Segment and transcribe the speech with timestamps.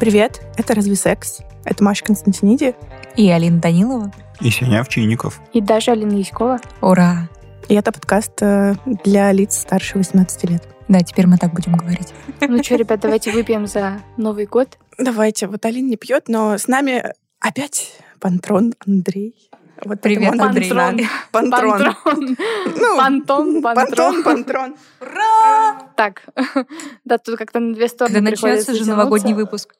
[0.00, 2.74] Привет, это «Разве секс?» Это Маша Константиниди.
[3.16, 4.10] И Алина Данилова.
[4.40, 5.42] И Сеня Овчинников.
[5.52, 6.58] И даже Алина Яськова.
[6.80, 7.28] Ура!
[7.68, 10.66] И это подкаст э, для лиц старше 18 лет.
[10.88, 12.14] Да, теперь мы так будем говорить.
[12.40, 14.78] Ну что, ребят, давайте выпьем за Новый год.
[14.96, 19.50] Давайте, вот Алина не пьет, но с нами опять пантрон Андрей.
[19.84, 20.70] Вот Привет, он Андрей.
[20.70, 21.00] Пантрон.
[21.30, 21.94] Пантрон.
[22.04, 22.36] Пантрон.
[22.74, 24.74] Ну, Пантон, Пантрон, пантрон.
[24.98, 25.84] пантрон.
[25.94, 26.22] Так,
[27.04, 29.74] да, тут как-то на две стороны Когда начнется же новогодний выпуск.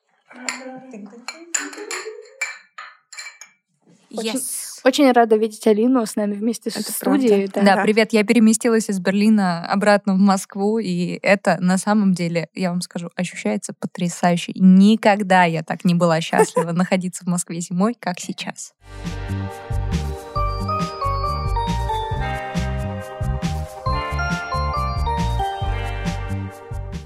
[4.12, 4.40] Очень-
[4.82, 7.46] Очень рада видеть Алину с нами вместе в студии.
[7.52, 7.82] Да, Да.
[7.82, 8.12] привет.
[8.14, 13.10] Я переместилась из Берлина обратно в Москву, и это на самом деле, я вам скажу,
[13.14, 14.52] ощущается потрясающе.
[14.54, 18.72] Никогда я так не была счастлива находиться в Москве зимой, как сейчас.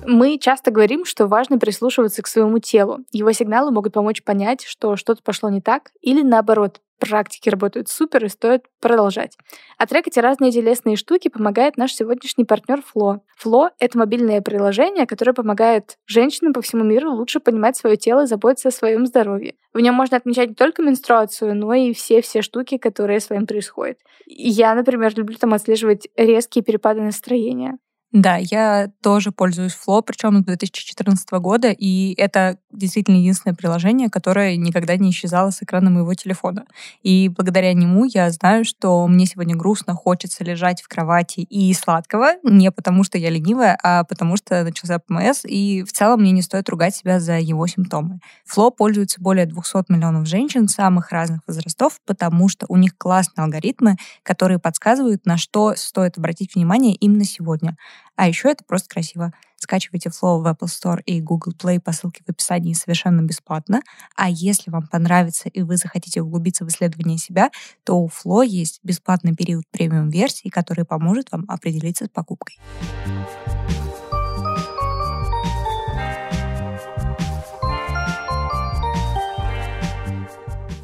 [0.06, 3.00] Мы часто говорим, что важно прислушиваться к своему телу.
[3.10, 8.24] Его сигналы могут помочь понять, что что-то пошло не так, или наоборот, практики работают супер
[8.24, 9.36] и стоит продолжать.
[9.78, 13.20] А трекать разные телесные штуки помогает наш сегодняшний партнер Фло.
[13.38, 18.26] Фло— это мобильное приложение, которое помогает женщинам по всему миру лучше понимать свое тело и
[18.26, 19.54] заботиться о своем здоровье.
[19.72, 23.98] В нем можно отмечать не только менструацию, но и все-все штуки, которые с вами происходят.
[24.26, 27.78] Я, например, люблю там отслеживать резкие перепады настроения.
[28.16, 34.56] Да, я тоже пользуюсь Фло, причем с 2014 года, и это действительно единственное приложение, которое
[34.56, 36.64] никогда не исчезало с экрана моего телефона.
[37.02, 42.34] И благодаря нему я знаю, что мне сегодня грустно, хочется лежать в кровати и сладкого,
[42.44, 46.42] не потому что я ленивая, а потому что начался ПМС, и в целом мне не
[46.42, 48.20] стоит ругать себя за его симптомы.
[48.46, 53.96] Фло пользуется более 200 миллионов женщин самых разных возрастов, потому что у них классные алгоритмы,
[54.22, 57.76] которые подсказывают, на что стоит обратить внимание именно сегодня.
[58.16, 59.32] А еще это просто красиво.
[59.56, 63.82] Скачивайте Flow в Apple Store и Google Play по ссылке в описании совершенно бесплатно.
[64.14, 67.50] А если вам понравится и вы захотите углубиться в исследование себя,
[67.82, 72.58] то у Flow есть бесплатный период премиум-версии, который поможет вам определиться с покупкой.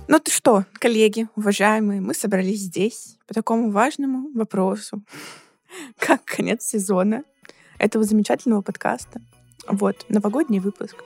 [0.08, 5.04] Ну ты что, коллеги, уважаемые, мы собрались здесь по такому важному вопросу,
[5.98, 7.22] как конец сезона
[7.78, 9.20] этого замечательного подкаста.
[9.66, 10.96] Вот, новогодний выпуск,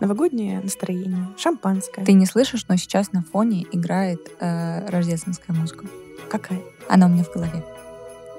[0.00, 2.04] новогоднее настроение, шампанское.
[2.04, 5.86] Ты не слышишь, но сейчас на фоне играет э, рождественская музыка.
[6.30, 6.60] Какая?
[6.88, 7.64] Она у меня в голове.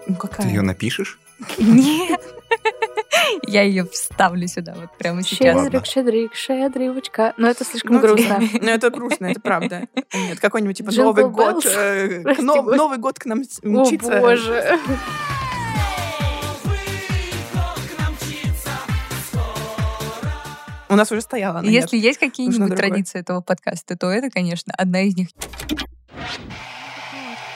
[0.08, 0.48] Ну Ты какая?
[0.48, 1.20] ее напишешь?
[1.58, 2.22] Нет.
[3.48, 5.38] Я ее вставлю сюда вот прямо сейчас.
[5.64, 7.34] Щедрик, щедрик, щедривочка.
[7.38, 8.40] Но это слишком Ну, грустно.
[8.62, 9.88] Ну, это грустно, это правда.
[10.14, 11.66] Нет, какой-нибудь типа Новый год.
[11.66, 12.24] э.
[12.42, 14.20] Новый год к нам с- О, мчится.
[14.20, 14.80] боже.
[20.92, 21.60] У нас уже стояла.
[21.60, 22.06] она, Если нет.
[22.06, 25.30] есть какие-нибудь традиции этого подкаста, то это, конечно, одна из них.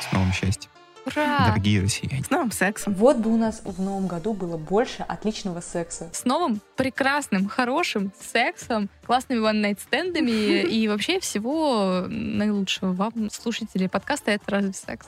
[0.01, 0.72] С новым счастьем.
[1.06, 1.50] Ура!
[1.50, 2.23] Дорогие россияне.
[2.23, 2.94] С новым сексом.
[2.94, 6.09] Вот бы у нас в новом году было больше отличного секса.
[6.13, 14.44] с новым прекрасным, хорошим сексом, классными one-night-стендами и вообще всего наилучшего вам, слушатели подкаста «Это
[14.47, 15.06] разве секс?».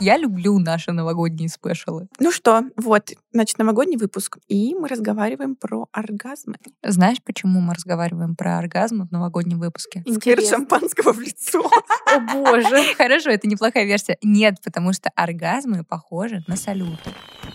[0.00, 2.08] Я люблю наши новогодние спешалы.
[2.20, 4.38] Ну что, вот, значит, новогодний выпуск.
[4.46, 6.54] И мы разговариваем про оргазмы.
[6.84, 10.02] Знаешь, почему мы разговариваем про оргазм в новогоднем выпуске?
[10.06, 10.58] Интересно.
[10.58, 11.68] шампанского в лицо.
[12.06, 12.94] О, боже.
[12.96, 14.18] Хорошо, это неплохая версия.
[14.22, 17.10] Нет, потому что оргазмы похожи на салюты.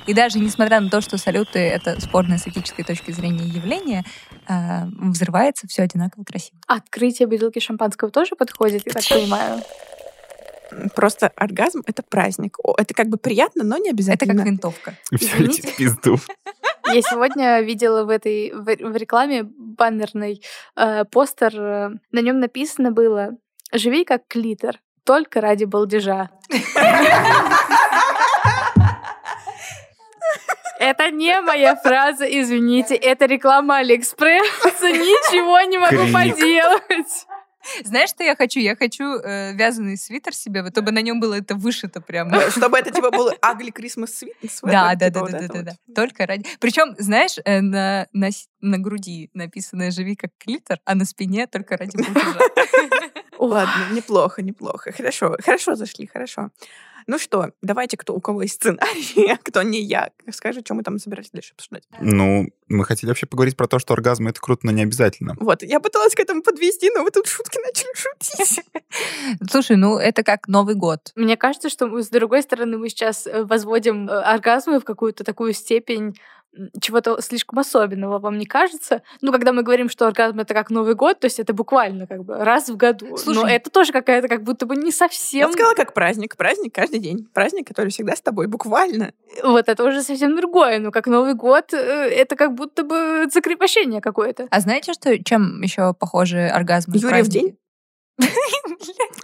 [0.06, 4.04] И даже несмотря на то, что салюты— это спорное с этической точки зрения явление,
[4.48, 6.60] а, взрывается все одинаково красиво.
[6.68, 9.62] Открытие бутылки шампанского тоже подходит, я так понимаю.
[10.96, 12.58] Просто оргазм— это праздник.
[12.78, 14.36] Это как бы приятно, но не Это обязательно.
[14.36, 14.94] как винтовка.
[15.16, 15.62] Все Извините.
[15.62, 16.18] эти в пизду.
[16.88, 20.44] Я сегодня видела в этой в, в рекламе баннерный
[20.76, 21.54] э, постер.
[21.56, 23.32] э, на нем написано было
[23.72, 26.30] «Живи как клитор, только ради балдежа».
[30.80, 37.26] Это не моя фраза, извините, это реклама Алиэкспресса, ничего не могу поделать.
[37.84, 38.60] Знаешь, что я хочу?
[38.60, 42.36] Я хочу э, вязаный свитер себе, вот чтобы на нем было это вышито прямо.
[42.38, 44.72] Э, Чтобы это типа был ugly Christmas sweat- sweater.
[44.72, 45.66] Да, да, типа да, да, да, да, вот.
[45.66, 45.94] да.
[45.96, 46.46] Только ради.
[46.60, 51.98] Причем, знаешь, э, на, на, груди написано «Живи как клитор», а на спине только ради.
[53.40, 54.92] Ладно, неплохо, неплохо.
[54.92, 56.50] Хорошо, хорошо зашли, хорошо.
[57.08, 60.84] Ну что, давайте, кто у кого есть сценарий, а кто не я, скажи, что мы
[60.84, 61.84] там собирались дальше обсуждать.
[62.00, 65.36] Ну, мы хотели вообще поговорить про то, что оргазм— это круто, но не обязательно.
[65.40, 68.66] Вот, я пыталась к этому подвести, но вы тут шутки начали шутить.
[69.50, 71.12] Слушай, ну это как Новый год.
[71.16, 75.24] Мне кажется, что мы, с другой стороны мы сейчас э, возводим э, оргазмы в какую-то
[75.24, 76.16] такую степень
[76.80, 79.02] чего-то слишком особенного, вам не кажется?
[79.22, 82.24] Ну, когда мы говорим, что оргазм это как Новый год, то есть это буквально как
[82.24, 83.08] бы раз в году.
[83.10, 85.48] Но Слушай, это тоже какая-то как будто бы не Я совсем...
[85.48, 86.38] бы сказала, как праздник.
[86.38, 87.28] Праздник каждый день.
[87.34, 89.14] Праздник, который всегда с тобой, буквально.
[89.44, 90.80] Вот это уже совсем другое.
[90.80, 94.48] Ну, как Новый год, э, это как будто бы закрепощение какое-то.
[94.50, 96.98] А знаете, что, чем еще похожи оргазмы?
[96.98, 97.58] Юрий в день?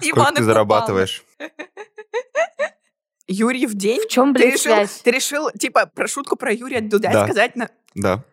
[0.01, 1.23] Сколько ты зарабатываешь?
[3.31, 4.01] Юрий в день?
[4.01, 5.01] В чем, Ты блин, решил, связь?
[5.03, 7.25] ты решил, типа, про шутку про Юрия Дудя Да.
[7.25, 7.69] сказать на...
[7.95, 8.23] Да.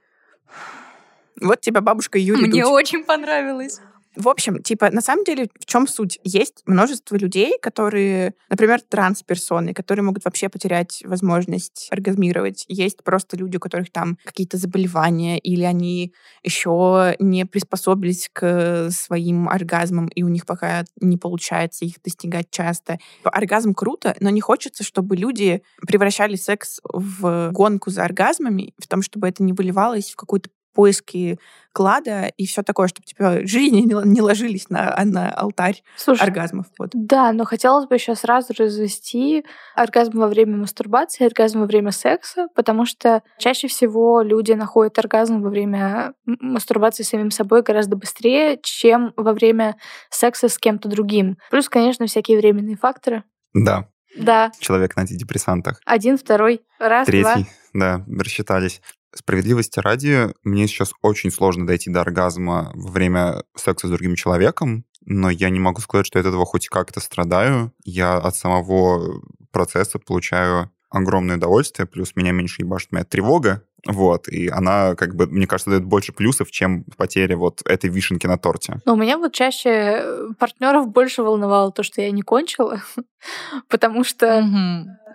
[1.40, 2.72] Вот тебя бабушка Юрий Мне Дудь.
[2.72, 3.80] очень понравилось.
[4.16, 6.18] В общем, типа, на самом деле, в чем суть?
[6.24, 12.64] Есть множество людей, которые, например, трансперсоны, которые могут вообще потерять возможность оргазмировать.
[12.68, 19.48] Есть просто люди, у которых там какие-то заболевания, или они еще не приспособились к своим
[19.48, 22.98] оргазмам, и у них пока не получается их достигать часто.
[23.22, 29.02] Оргазм круто, но не хочется, чтобы люди превращали секс в гонку за оргазмами, в том,
[29.02, 31.38] чтобы это не выливалось в какую-то поиски
[31.72, 36.66] клада и все такое, чтобы типа жизни не, не ложились на, на алтарь Слушай, оргазмов.
[36.78, 36.90] Вот.
[36.94, 39.44] Да, но хотелось бы еще сразу развести
[39.74, 45.42] оргазм во время мастурбации оргазм во время секса, потому что чаще всего люди находят оргазм
[45.42, 49.76] во время мастурбации с самим собой гораздо быстрее, чем во время
[50.08, 51.36] секса с кем-то другим.
[51.50, 53.22] Плюс, конечно, всякие временные факторы.
[53.52, 53.88] Да.
[54.16, 55.78] Да, Человек на антидепрессантах.
[55.84, 57.34] один, второй, раз, два.
[57.34, 58.80] Третий, да, рассчитались.
[59.14, 64.84] Справедливости ради, мне сейчас очень сложно дойти до оргазма во время секса с другим человеком,
[65.04, 67.72] но я не могу сказать, что от этого хоть как-то страдаю.
[67.84, 69.22] Я от самого
[69.52, 75.26] процесса получаю огромное удовольствие, плюс меня меньше ебашит моя тревога, вот, и она, как бы,
[75.26, 78.80] мне кажется, дает больше плюсов, чем потеря вот этой вишенки на торте.
[78.84, 80.04] Но у меня вот чаще
[80.38, 82.82] партнеров больше волновало то, что я не кончила,
[83.68, 84.44] потому что.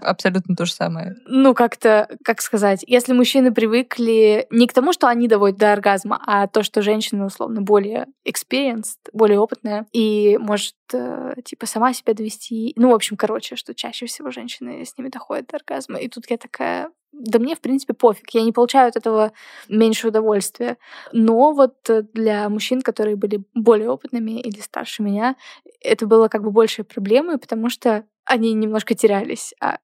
[0.02, 1.16] Абсолютно то же самое.
[1.28, 6.20] ну, как-то, как сказать, если мужчины привыкли не к тому, что они доводят до оргазма,
[6.26, 12.16] а то, что женщина, условно, более experienced, более опытная и может, э, типа, сама себя
[12.16, 12.74] довести.
[12.78, 16.00] Ну, в общем, короче, что чаще всего женщины с ними доходят до оргазма.
[16.00, 18.30] И тут я такая, да мне, в принципе, пофиг.
[18.32, 19.32] Я не получаю от этого
[19.70, 20.78] меньше удовольствия.
[21.12, 25.36] Но вот э, для мужчин, которые были более опытными или старше меня,
[25.82, 29.54] это было как бы большей проблемой, потому что они немножко терялись.
[29.60, 29.78] А,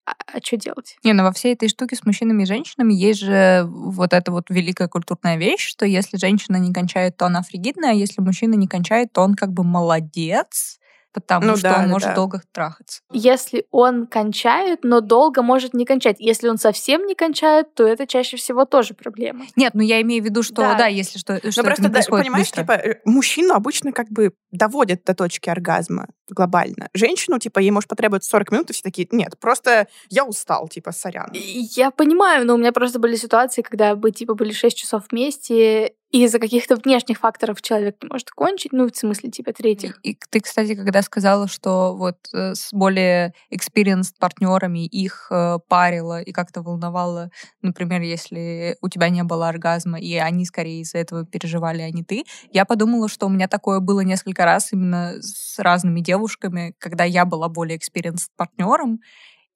[0.43, 0.97] что делать?
[1.03, 4.49] Не, ну во всей этой штуке с мужчинами и женщинами есть же вот эта вот
[4.49, 8.67] великая культурная вещь, что если женщина не кончает, то она фригидная, а если мужчина не
[8.67, 10.79] кончает, то он как бы молодец,
[11.17, 12.15] потому Ну что да, он да, может да.
[12.15, 13.01] долго трахаться.
[13.11, 16.17] Если он кончает, но долго может не кончать.
[16.19, 19.45] Если он совсем не кончает, то это чаще всего тоже проблема.
[19.55, 20.75] Нет, ну я имею в виду, что Да.
[20.75, 22.61] да, если что, что Но это просто, не да, происходит понимаешь, быстро.
[22.61, 26.89] типа, э, мужчину обычно как бы доводят до точки оргазма глобально.
[26.93, 30.91] Женщину, типа, ей может потребоваться 40 минут, и все такие, нет, просто я устал, типа,
[30.91, 31.29] сорян.
[31.33, 35.93] Я понимаю, но у меня просто были ситуации, когда мы типа были 6 часов вместе,
[36.11, 39.99] из-за каких-то внешних факторов человек не может кончить, ну, в смысле, типа, третьих.
[40.03, 46.21] И ты, кстати, когда сказала, что вот э, с более experienced партнерами их э, парило
[46.21, 47.29] и как-то волновало,
[47.61, 52.03] например, если у тебя не было оргазма, и они скорее из-за этого переживали, а не
[52.03, 57.03] ты, я подумала, что у меня такое было несколько раз именно с разными девушками, когда
[57.03, 58.99] я была более experienced партнером,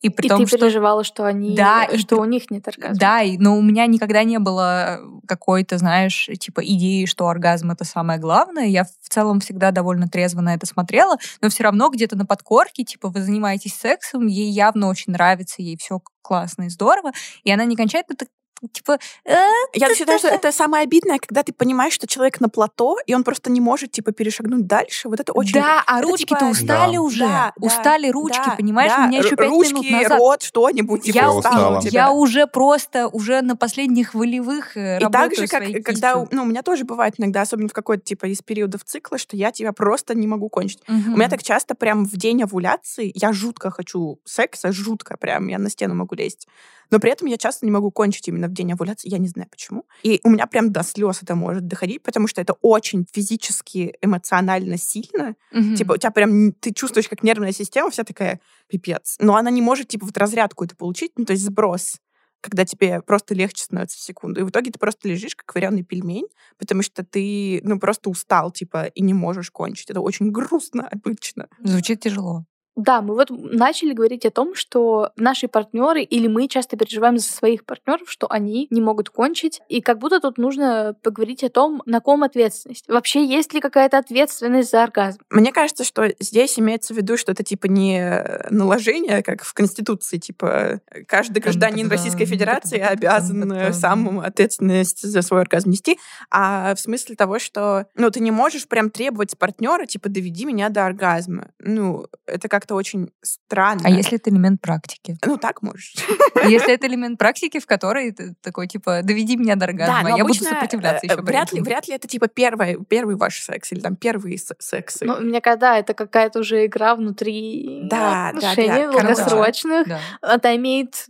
[0.01, 0.57] и при и том, ты что...
[0.57, 2.98] переживала, что они, Да, и что у них нет оргазма.
[2.98, 7.86] Да, и- но у меня никогда не было какой-то, знаешь, типа идеи, что оргазм это
[7.86, 8.65] самое главное.
[8.65, 12.84] Я в целом всегда довольно трезво на это смотрела, но все равно где-то на подкорке,
[12.84, 17.12] типа, вы занимаетесь сексом, ей явно очень нравится, ей все классно и здорово,
[17.43, 18.25] и она не кончает, это
[18.72, 19.36] типа, «Э,
[19.74, 23.24] Я считаю, что это самое обидное, когда ты понимаешь, что человек на плато, и он
[23.24, 25.10] просто не может, типа, перешагнуть дальше.
[25.10, 25.53] Вот это очень...
[25.53, 30.20] да, а ручки-то типа- устали уже, устали ручки, понимаешь, у меня еще пять минут назад.
[30.20, 31.03] рот, что-нибудь.
[31.03, 31.82] типа, Я, устала.
[32.12, 36.62] уже просто уже на последних волевых э, И так же, как когда, ну, у меня
[36.62, 40.27] тоже бывает иногда, особенно в какой-то, типа, из периодов цикла, что я тебя просто не
[40.27, 40.82] могу кончить.
[40.88, 45.58] У меня так часто прям в день овуляции я жутко хочу секса, жутко прям, я
[45.60, 46.48] на стену могу лезть.
[46.89, 49.50] Но при этом я часто не могу кончить именно в день овуляции, я не знаю
[49.50, 49.86] почему.
[50.03, 54.77] И у меня прям до слез это может доходить, потому что это очень физически, эмоционально
[54.77, 55.36] сильно.
[55.51, 55.75] Мгм.
[55.75, 59.15] Типа у тебя прям, ты чувствуешь, как нервная система вся такая, пипец.
[59.20, 61.98] Но она не может, типа, вот разрядку это получить, ну, то есть сброс
[62.41, 64.41] когда тебе просто легче становится в секунду.
[64.41, 66.25] И в итоге ты просто лежишь, как вареный пельмень,
[66.58, 69.91] потому что ты, ну, просто устал, типа, и не можешь кончить.
[69.91, 71.48] Это очень грустно обычно.
[71.63, 72.46] Звучит тяжело.
[72.75, 77.30] Да, мы вот начали говорить о том, что наши партнеры или мы часто переживаем за
[77.30, 79.62] своих партнеров, что они не могут кончить.
[79.68, 82.88] И как будто тут нужно поговорить о том, на ком ответственность.
[82.88, 85.20] Вообще, есть ли какая-то ответственность за оргазм?
[85.30, 90.18] Мне кажется, что здесь имеется в виду, что это типа не наложение, как в Конституции,
[90.18, 96.00] типа каждый гражданин Российской Федерации обязан э, сам ответственность за свой оргазм нести,
[96.30, 100.70] а в смысле того, что ну, ты не можешь прям требовать партнера, типа, доведи меня
[100.70, 101.51] до оргазма.
[101.60, 103.82] Ну, это как-то очень странно.
[103.86, 105.18] А если это элемент практики?
[105.25, 105.96] Ну, так можешь.
[106.48, 110.18] Если это элемент практики, в которой ты такой, типа, доведи меня до оргазма, Да, но
[110.18, 111.22] я буду сопротивляться э, еще.
[111.24, 115.06] Вряд ли, вряд ли это типа первый, первый ваш секс или там первые сексы.
[115.06, 117.98] Ну, мне когда это какая-то уже игра внутри Да,
[118.36, 118.98] да, да, отношений короче.
[118.98, 120.00] долгосрочных, Да.
[120.22, 121.08] это имеет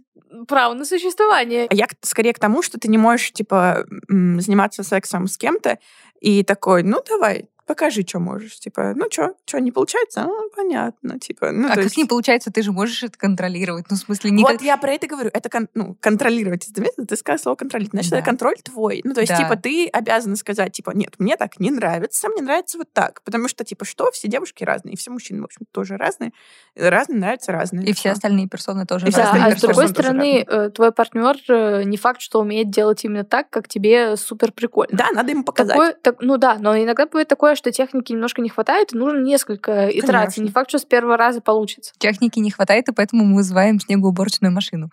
[0.48, 1.68] право на существование.
[1.70, 5.78] А я скорее к тому, что ты не можешь, типа, заниматься сексом с кем-то
[6.22, 8.60] и такой, ну, давай, покажи, что можешь.
[8.60, 10.24] Типа, ну, что, что, не получается?
[10.24, 11.52] Ну, понятно, типа.
[11.52, 13.86] Ну, а как есть- не получается, ты же можешь это контролировать.
[13.90, 15.30] Ну, в смысле, не Вот я про это говорю.
[15.34, 16.66] Это кон- ну, контролировать.
[16.68, 17.06] Ты заметила?
[17.06, 17.94] Ты сказала слово контролировать.
[17.94, 18.18] Значит, Да.
[18.18, 19.02] это контроль твой.
[19.04, 19.38] Ну, то есть, Да.
[19.38, 23.22] типа, ты обязана сказать, типа, нет, мне так не нравится, мне нравится вот так.
[23.24, 24.12] Потому что, типа, что?
[24.12, 26.32] Все девушки разные, и все мужчины, в общем, тоже разные.
[26.76, 27.86] Разные нравятся разные.
[27.88, 29.54] И все остальные персоны тоже И все Да, разные.
[29.54, 33.68] а с другой стороны, э, твой партнер не факт, что умеет делать именно так, как
[33.68, 34.98] тебе супер прикольно.
[34.98, 35.76] Да, надо ему показать.
[35.76, 39.20] Такое, так, ну да, но иногда бывает такое, что техники немножко не хватает, и нужно
[39.20, 40.36] несколько итераций.
[40.36, 40.42] Конечно.
[40.44, 41.94] Не факт, что с первого раза получится.
[41.98, 44.90] Техники не хватает, и поэтому мы вызываем снегоуборочную машину.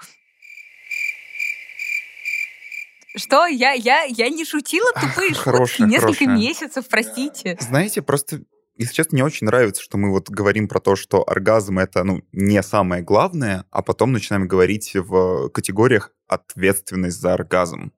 [3.17, 3.47] Что?
[3.47, 6.37] Я, я, я не шутила тупые шутки Хорошая, несколько хорошая.
[6.37, 7.57] месяцев, простите.
[7.61, 8.43] Знаете, просто,
[8.77, 12.23] если честно, не очень нравится, что мы вот говорим про то, что оргазм— это, ну,
[12.33, 17.93] не самое главное, а потом начинаем говорить в категориях ответственность за оргазм.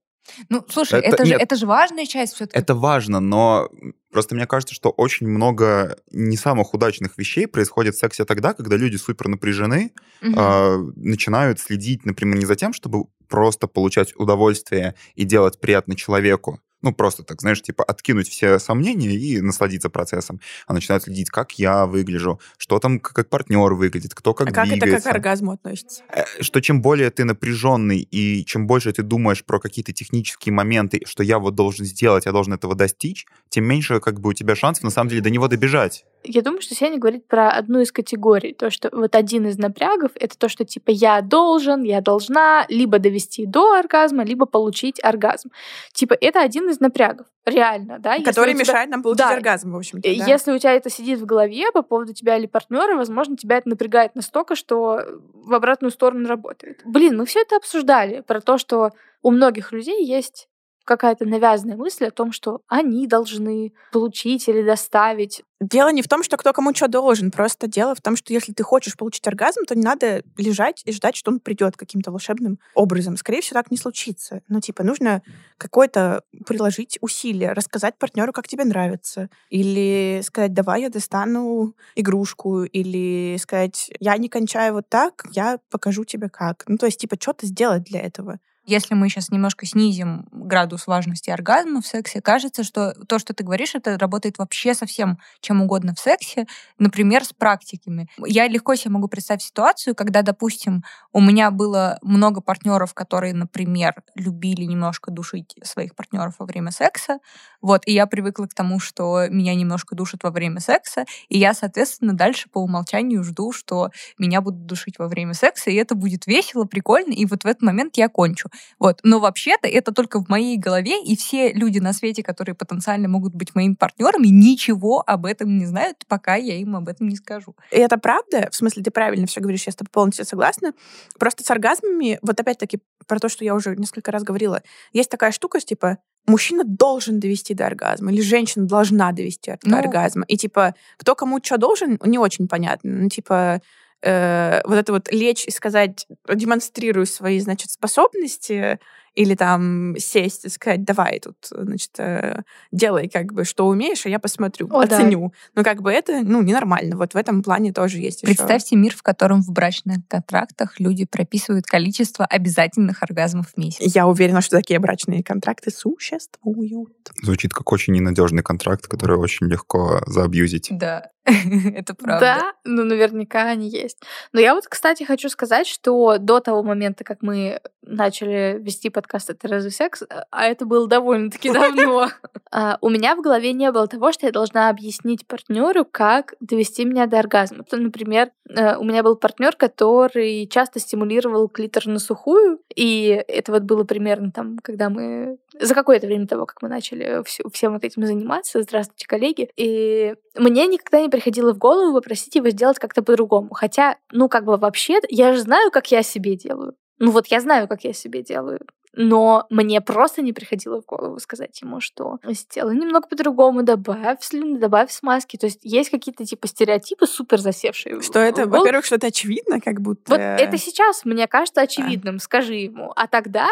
[0.49, 1.43] Ну, слушай, Это- это, же, нет.
[1.43, 2.59] это же важная часть все-таки.
[2.59, 3.69] Это важно, но
[4.13, 8.77] просто мне кажется, что очень много не самых удачных вещей происходит в сексе тогда, когда
[8.77, 9.93] люди супер напряжены,
[10.37, 16.61] а, начинают следить, например, не за тем, чтобы просто получать удовольствие и делать приятно человеку,
[16.83, 21.53] ну, просто так, знаешь, типа откинуть все сомнения и насладиться процессом, а начинают следить, как
[21.59, 25.53] я выгляжу, что там, как партнер выглядит, кто как а как это как к оргазму
[25.53, 26.03] относится?
[26.13, 31.03] Э, Что чем более ты напряженный и чем больше ты думаешь про какие-то технические моменты,
[31.07, 34.57] что я вот должен сделать, я должен этого достичь, тем меньше как бы у тебя
[34.57, 36.05] шансов на самом деле до него добежать.
[36.23, 38.53] Я думаю, что Сеня говорит про одну из категорий.
[38.53, 42.99] То, что вот один из напрягов— это то, что типа я должен, я должна либо
[42.99, 45.50] довести до оргазма, либо получить оргазм.
[45.95, 47.27] Типа это один из напрягов.
[47.47, 48.19] Реально, да?
[48.23, 49.31] Который тебя- мешает нам получить Да.
[49.35, 50.07] оргазм, в общем-то.
[50.07, 50.27] Э, да.
[50.27, 53.71] Если у тебя это сидит в голове по поводу тебя или партнера, возможно, тебя это
[53.71, 55.00] напрягает настолько, что
[55.33, 56.83] в обратную сторону работает.
[56.85, 58.91] Блин, мы все это обсуждали про то, что
[59.23, 60.49] у многих людей есть
[60.90, 65.44] какая-то навязанная мысль о том, что они должны получить или доставить.
[65.61, 68.52] Дело не в том, что кто кому что должен, просто дело в том, что если
[68.52, 72.59] ты хочешь получить оргазм, то не надо лежать и ждать, что он придет каким-то волшебным
[72.75, 73.16] образом.
[73.16, 74.40] Скорее всего, так не случится.
[74.49, 75.23] Ну, типа, нужно
[75.59, 79.28] какое-то приложить усилие, рассказать партнеру, как тебе нравится.
[79.49, 82.64] Или сказать, давай я достану игрушку.
[82.64, 86.64] Или сказать, я не кончаю вот так, я покажу тебе как.
[86.66, 88.40] Ну, то есть, типа, что-то сделать для этого.
[88.67, 93.43] Если мы сейчас немножко снизим градус важности оргазма в сексе, кажется, что то, что ты
[93.43, 96.47] говоришь, это работает вообще совсем чем угодно в сексе,
[96.79, 98.09] например, с практиками.
[98.25, 103.95] Я легко себе могу представить ситуацию, когда, допустим, у меня было много партнеров, которые, например,
[104.14, 107.19] любили немножко душить своих партнеров во время секса,
[107.62, 111.55] вот, и я привыкла к тому, что меня немножко душат во время секса, и я,
[111.55, 116.26] соответственно, дальше по умолчанию жду, что меня будут душить во время секса, и это будет
[116.26, 118.49] весело, прикольно, и вот в этот момент я кончу.
[118.78, 119.00] Вот.
[119.02, 123.35] Но вообще-то это только в моей голове, и все люди на свете, которые потенциально могут
[123.35, 127.54] быть моими партнерами, ничего об этом не знают, пока я им об этом не скажу.
[127.71, 130.73] И это правда, в смысле, ты правильно все говоришь, я с тобой полностью согласна.
[131.19, 135.33] Просто с оргазмами, вот опять-таки про то, что я уже несколько раз говорила, есть такая
[135.33, 139.78] штука, типа, мужчина должен довести до оргазма, или женщина должна довести до Ну.
[139.78, 140.25] оргазма.
[140.28, 142.90] И типа, кто кому что должен, не очень понятно.
[142.92, 143.61] Ну, типа,
[144.02, 148.78] э, вот это вот лечь и сказать, демонстрирую свои, значит, способности,
[149.21, 152.41] или там сесть и сказать, давай тут, значит, э,
[152.73, 154.97] делай как бы, что умеешь, а я посмотрю, О, да.
[154.97, 155.35] оценю.
[155.55, 156.97] Но как бы это, ну, ненормально.
[156.97, 161.67] Вот в этом плане тоже есть Представьте мир, в котором в брачных контрактах люди прописывают
[161.67, 163.95] количество обязательных оргазмов в месяц.
[163.95, 167.11] Я уверена, что такие брачные контракты существуют.
[167.23, 170.69] Звучит как очень ненадежный контракт, который очень легко заабьюзить.
[170.71, 172.21] Да, это правда.
[172.21, 173.99] Да, ну наверняка они есть.
[174.33, 179.10] Но я вот, кстати, хочу сказать, что до того момента, как мы начали вести подкаст,
[179.11, 182.09] подкаст «Это разве секс?», а это было довольно-таки давно.
[182.52, 186.85] А, У меня в голове не было того, что я должна объяснить партнеру, как довести
[186.85, 187.64] меня до оргазма.
[187.73, 193.62] Например, э, у меня был партнер, который часто стимулировал клитор на сухую, и это вот
[193.62, 195.38] было примерно там, когда мы...
[195.61, 200.67] За какое-то время того, как мы начали всем вот этим заниматься, здравствуйте, коллеги, и мне
[200.67, 203.50] никогда не приходило в голову попросить его сделать как-то по-другому.
[203.52, 206.75] Хотя, ну, как бы вообще, я же знаю, как я себе делаю.
[207.00, 208.61] Ну вот я знаю, как я себе делаю.
[208.94, 214.59] Но мне просто не приходило в голову сказать ему, что сделай немного по-другому, добавь слюны,
[214.59, 215.37] добавь смазки.
[215.37, 217.99] То есть есть какие-то типа стереотипы супер засевшие.
[217.99, 220.11] в- Что это, в во-первых, что это очевидно, как будто...
[220.12, 222.92] Вот это сейчас мне кажется очевидным, скажи ему.
[222.97, 223.47] А тогда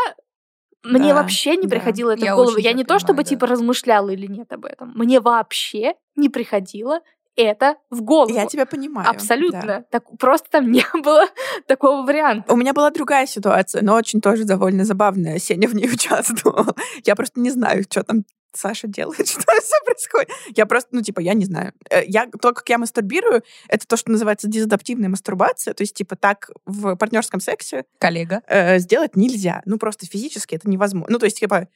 [0.84, 1.70] мне Да, вообще не да.
[1.70, 2.56] приходило это Я в голову.
[2.56, 3.28] Я не то, чтобы понимаю, да.
[3.30, 4.92] типа размышляла или нет об этом.
[4.94, 7.00] Мне вообще не приходило
[7.42, 8.34] это в голову.
[8.34, 9.08] Я тебя понимаю.
[9.08, 9.62] Абсолютно.
[9.62, 9.84] да.
[9.90, 11.26] Так, просто там не было
[11.66, 12.52] такого варианта.
[12.52, 15.38] У меня была другая ситуация, но очень тоже довольно забавная.
[15.38, 16.66] Сеня в ней участвовал.
[17.04, 20.30] Я просто не знаю, что там Саша делает, что все происходит.
[20.56, 21.72] Я просто, ну, типа, я не знаю.
[21.90, 25.74] Э, Я, то, как я мастурбирую, это то, что называется дезадаптивная мастурбация.
[25.74, 28.42] То есть, типа, так в партнерском сексе Коллега.
[28.48, 29.62] э, сделать нельзя.
[29.66, 31.12] Ну, просто физически это невозможно.
[31.12, 31.68] Ну, то есть, типа,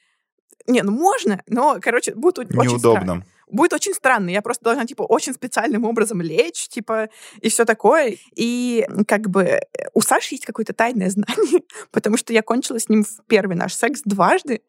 [0.67, 3.25] не, ну можно, но, короче, будет очень странно.
[3.53, 4.31] Будет очень странно.
[4.31, 7.09] Я просто должна, типа, очень специальным образом лечь, типа,
[7.41, 8.17] и все такое.
[8.35, 9.61] И как бы
[9.93, 13.75] у Саши есть какое-то тайное знание, потому что я кончила с ним в первый наш
[13.75, 14.63] секс дважды.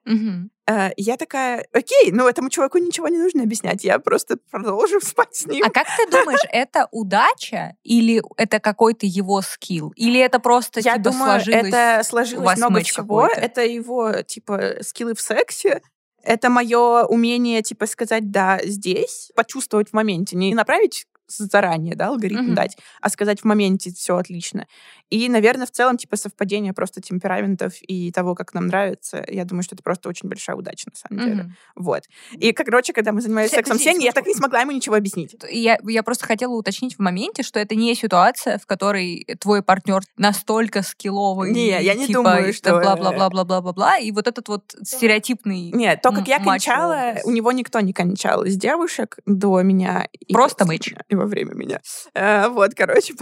[0.65, 5.35] Э, Я такая, окей, ну этому чуваку ничего не нужно объяснять, я просто продолжу спать
[5.35, 5.65] с ним.
[5.65, 9.91] А как ты думаешь, это удача или это какой-то его скилл?
[9.95, 11.67] Или это просто Я типа думаю, сложилось?
[11.67, 13.39] это у сложилось вас много какой-то?
[13.39, 15.81] Это его, типа, скиллы в сексе.
[16.23, 20.37] Это мое умение, типа, сказать «да» здесь, почувствовать в моменте.
[20.37, 22.55] Не направить заранее, да, алгоритм Мгм.
[22.55, 24.67] дать, а сказать в моменте все отлично.
[25.09, 29.23] И, наверное, в целом, типа, совпадение просто темпераментов и того, как нам нравится.
[29.27, 31.43] Я думаю, что это просто очень большая удача, на самом деле.
[31.43, 31.55] Мгм.
[31.75, 32.03] Вот.
[32.33, 34.95] И, короче, когда мы занимались Все- сексом с Сеней, я так не смогла ему ничего
[34.95, 35.35] объяснить.
[35.49, 40.01] Я, я просто хотела уточнить в моменте, что это не ситуация, в которой твой партнер
[40.17, 41.51] настолько скилловый.
[41.51, 43.97] Не, я не типа, думаю, что- бла-бла-бла-бла-бла-бла-бла.
[43.99, 45.71] И вот этот вот стереотипный...
[45.71, 50.07] Нет, то, как я кончала, у него никто не кончал из девушек до меня.
[50.31, 50.65] Просто
[51.09, 51.81] И во время меня.
[52.13, 53.13] Э, Вот, короче,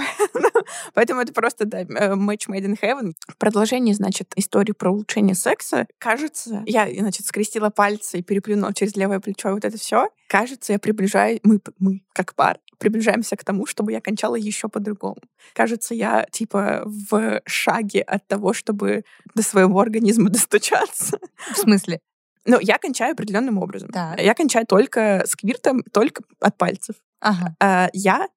[0.94, 3.14] поэтому, это просто, да, э, match made in heaven.
[3.28, 8.96] В продолжении, значит, истории про улучшение секса, кажется, я, значит, скрестила пальцы и переплюнула через
[8.96, 10.10] левое плечо вот это все.
[10.28, 15.18] Кажется, я приближаюсь, мы, мы, как пар, приближаемся к тому, чтобы я кончала еще по-другому.
[15.54, 19.04] Кажется, я, типа, в шаге от того, чтобы
[19.36, 21.20] до своего организма достучаться.
[21.54, 22.00] В смысле?
[22.46, 23.90] Ну, я кончаю определенным образом.
[23.90, 24.20] Так.
[24.20, 26.96] Я кончаю только сквиртом, только от пальцев.
[27.22, 27.56] Ага.
[27.60, 28.28] А я,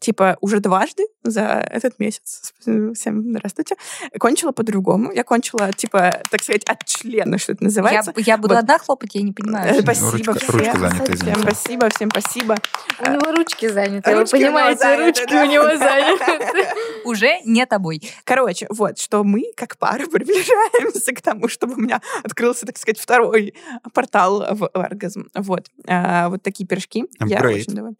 [0.00, 3.76] типа, уже дважды за этот месяц, всем здравствуйте,
[4.20, 5.10] кончила по-другому.
[5.12, 8.12] Я кончила, типа, так сказать, от члена, что это Я, называется.
[8.18, 8.60] я буду Вот.
[8.62, 9.74] одна хлопать, я не понимаю.
[9.74, 10.58] Э, Спасибо Ручка- всем.
[10.58, 12.56] ручка занята, Всем спасибо, всем спасибо.
[13.00, 15.42] У него ручки заняты, вы Ручки у него понимаете, заняты, ручки да.
[15.42, 16.68] у него заняты.
[17.06, 18.02] Уже не тобой.
[18.24, 22.98] Короче, вот, что мы, как пара, приближаемся к тому, чтобы у меня открылся, так сказать,
[23.00, 23.54] второй
[23.94, 25.30] портал в оргазм.
[25.34, 25.68] Вот.
[25.86, 27.04] А, вот такие пирожки.
[27.20, 27.54] Я Upgrade.
[27.54, 27.96] очень довольна.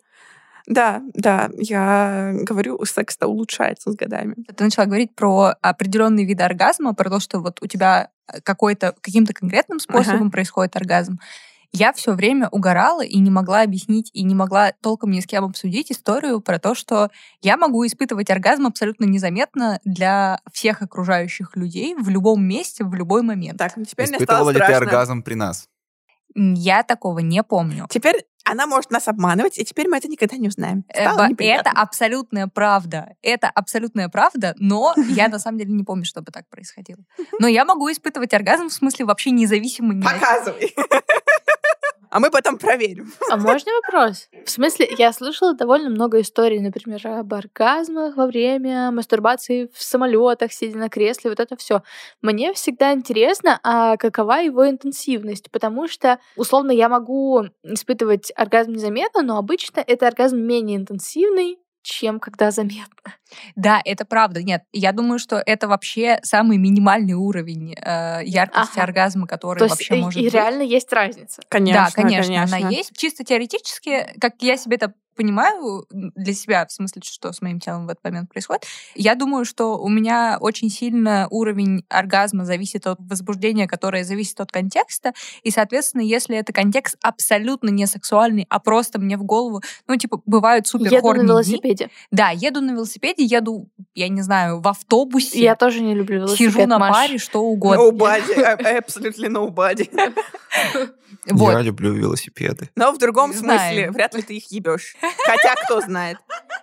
[0.66, 4.34] Да, да, я говорю, секс-то улучшается с годами.
[4.56, 8.08] Ты начала говорить про определенные виды оргазма, про то, что вот у тебя
[8.42, 11.18] какой-то каким-то конкретным способом происходит оргазм.
[11.76, 15.44] Я все время угорала и не могла объяснить, и не могла толком ни с кем
[15.44, 17.10] обсудить историю про то, что
[17.42, 23.22] я могу испытывать оргазм абсолютно незаметно для всех окружающих людей в любом месте, в любой
[23.22, 23.58] момент.
[23.58, 24.86] Так, ну теперь мне Испытывала стало ли ты страшно.
[24.86, 25.68] оргазм при нас?
[26.36, 27.86] Я такого не помню.
[27.90, 30.84] Теперь она может нас обманывать, и теперь мы это никогда не узнаем.
[30.92, 31.28] Стало.
[31.38, 33.14] Это абсолютная правда.
[33.22, 37.00] Это абсолютная правда, но я на самом деле не помню, чтобы так происходило.
[37.40, 40.74] Но я могу испытывать оргазм в смысле вообще независимо Показывай.
[42.14, 43.12] А мы потом проверим.
[43.30, 44.28] А можно вопрос?
[44.44, 50.52] В смысле, я слышала довольно много историй, например, об оргазмах во время мастурбации в самолетах,
[50.52, 51.82] сидя на кресле, вот это все.
[52.22, 55.50] Мне всегда интересно, а какова его интенсивность?
[55.50, 62.18] Потому что, условно, я могу испытывать оргазм незаметно, но обычно это оргазм менее интенсивный, чем
[62.18, 63.14] когда заметно.
[63.54, 64.42] Да, это правда.
[64.42, 68.82] Нет, я думаю, что это вообще самый минимальный уровень э, яркости Ага.
[68.84, 70.34] оргазма, который То есть вообще и, может и быть.
[70.34, 71.42] реально есть разница.
[71.48, 72.96] Конечно, да, конечно, она есть.
[72.96, 77.86] Чисто теоретически, как я себе это понимаю для себя, в смысле, что с моим телом
[77.86, 78.64] в этот момент происходит.
[78.94, 84.50] Я думаю, что у меня очень сильно уровень оргазма зависит от возбуждения, которое зависит от
[84.52, 85.12] контекста.
[85.42, 90.20] И, соответственно, если это контекст абсолютно не сексуальный, а просто мне в голову, ну, типа,
[90.26, 91.26] бывают супер Еду на дни.
[91.26, 91.90] велосипеде.
[92.10, 95.40] Да, еду на велосипеде, еду, я не знаю, в автобусе.
[95.40, 96.92] Я тоже не люблю велосипед, Сижу на Маш.
[96.92, 97.82] паре, что угодно.
[97.90, 99.88] Nobody, absolutely nobody.
[101.30, 101.52] Вот.
[101.52, 102.70] Я люблю велосипеды.
[102.76, 103.92] Но в другом Не смысле, знаю.
[103.92, 104.96] вряд ли ты их ебешь.
[105.26, 106.18] Хотя, кто знает.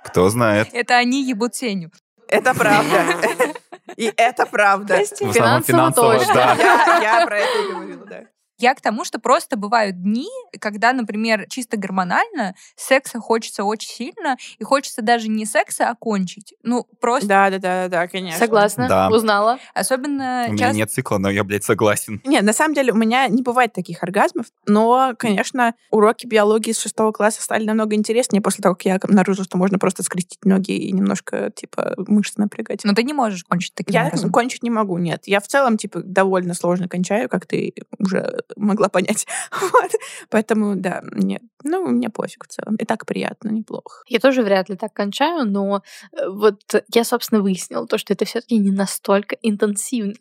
[0.06, 0.70] Кто знает.
[0.74, 1.92] Это они ебут Сеню.
[2.28, 3.06] Это правда.
[3.98, 4.98] И это правда.
[4.98, 6.34] В основном Финансово финансово, точно.
[6.34, 6.56] да.
[6.56, 8.22] Я, я про это и говорила, да.
[8.62, 14.38] Я к тому, что просто бывают дни, когда, например, чисто гормонально секса хочется очень сильно,
[14.60, 16.54] и хочется даже не секса окончить.
[16.64, 18.40] Ну, просто Да, да, да, да, конечно.
[18.40, 19.10] Согласна, Да.
[19.10, 19.58] узнала.
[19.74, 20.78] особенно У меня часто...
[20.78, 22.22] нет цикла, но я, блядь, согласен.
[22.24, 26.80] Не, на самом деле у меня не бывает таких оргазмов, но, конечно, уроки биологии с
[26.80, 30.72] шестого класса стали намного интереснее после того, как я обнаружила, что можно просто скрестить ноги
[30.78, 32.82] и немножко, типа, мышцы напрягать.
[32.84, 34.32] Но ты не можешь кончить таким Я образом.
[34.32, 35.24] кончить не могу, нет.
[35.26, 39.28] Я в целом, типа, довольно сложно кончаю, как ты уже могла понять.
[39.52, 39.92] Вот.
[40.30, 41.42] Поэтому, да, нет.
[41.64, 42.76] Ну, мне пофиг в целом.
[42.76, 44.04] И так приятно, неплохо.
[44.08, 46.62] Я тоже вряд ли так кончаю, но э, вот
[46.94, 50.16] я, собственно, выяснила то, что это все таки не настолько интенсивно.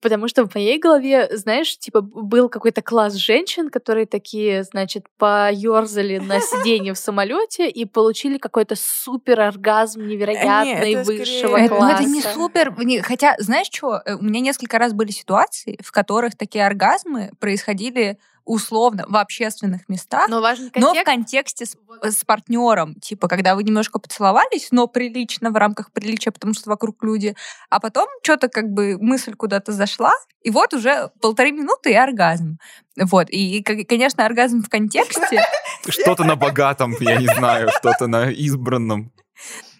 [0.00, 6.18] Потому что в моей голове, знаешь, типа был какой-то класс женщин, которые такие, значит, поерзали
[6.18, 12.02] на сиденье в самолете и получили какой-то супер оргазм невероятный скорее- высшего Это, ну, класса.
[12.02, 12.74] это не супер.
[12.84, 18.18] не- Хотя, знаешь что, у меня несколько раз были ситуации, в которых такие оргазмы происходили
[18.44, 21.06] условно в общественных местах, Но важен но в контекст.
[21.06, 26.54] контексте с, с партнером, типа, когда вы немножко поцеловались, но прилично, в рамках приличия, потому
[26.54, 27.34] что вокруг люди,
[27.70, 32.58] а потом что-то как бы мысль куда-то зашла, и вот уже полторы минуты и оргазм.
[32.96, 35.42] Вот, и, и, конечно, оргазм в контексте,
[35.88, 39.12] Что-то на богатом, я не знаю, что-то на избранном.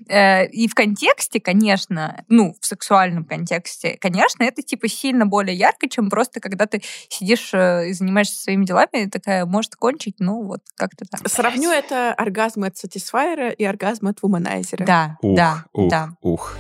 [0.09, 5.89] Э, и в контексте, конечно, ну, в сексуальном контексте, конечно, это типа сильно более ярко,
[5.89, 10.45] чем просто когда ты сидишь э, и занимаешься своими делами, и такая, может кончить, ну,
[10.45, 11.29] вот как-то так.
[11.29, 14.85] Сравню это оргазм от сатисфайера и оргазм от вуманайзера.
[14.85, 16.09] Да, Ух, да, ух, да.
[16.21, 16.57] ух.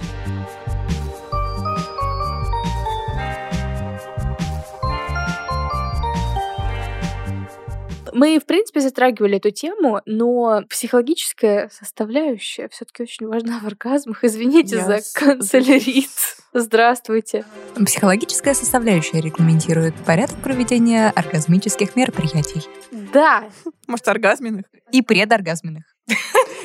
[8.12, 14.22] Мы, в принципе, затрагивали эту тему, но психологическая составляющая все-таки очень важна в оргазмах.
[14.24, 16.10] Извините Я за канцелярит.
[16.52, 17.44] Здравствуйте.
[17.74, 23.48] Психологическая составляющая регламентирует порядок проведения оргазмических мероприятий Да,
[23.86, 24.66] Может, оргазменных?
[24.90, 25.84] и предоргазменных.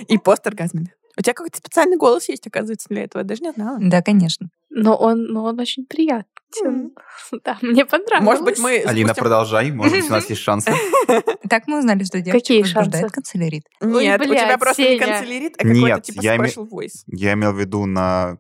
[0.08, 0.92] И посторгазменных.
[1.18, 3.22] У тебя какой-то специальный голос есть, оказывается, для этого.
[3.22, 3.80] Я даже не знала.
[3.82, 4.50] Да, конечно.
[4.70, 6.26] но он, но он очень приятен.
[6.64, 6.92] М.
[7.44, 8.24] Да, мне понравилось.
[8.26, 9.72] Может быть, мы Алина, спустим- продолжай.
[9.72, 10.72] Может быть, у нас есть шансы.
[11.50, 13.14] Так мы узнали, что девочек Какие возбуждает шансы?
[13.14, 13.64] канцелярит.
[13.82, 17.04] Нет, у тебя просто не канцелярит, а какой-то типа special voice.
[17.08, 18.38] Я имел в виду на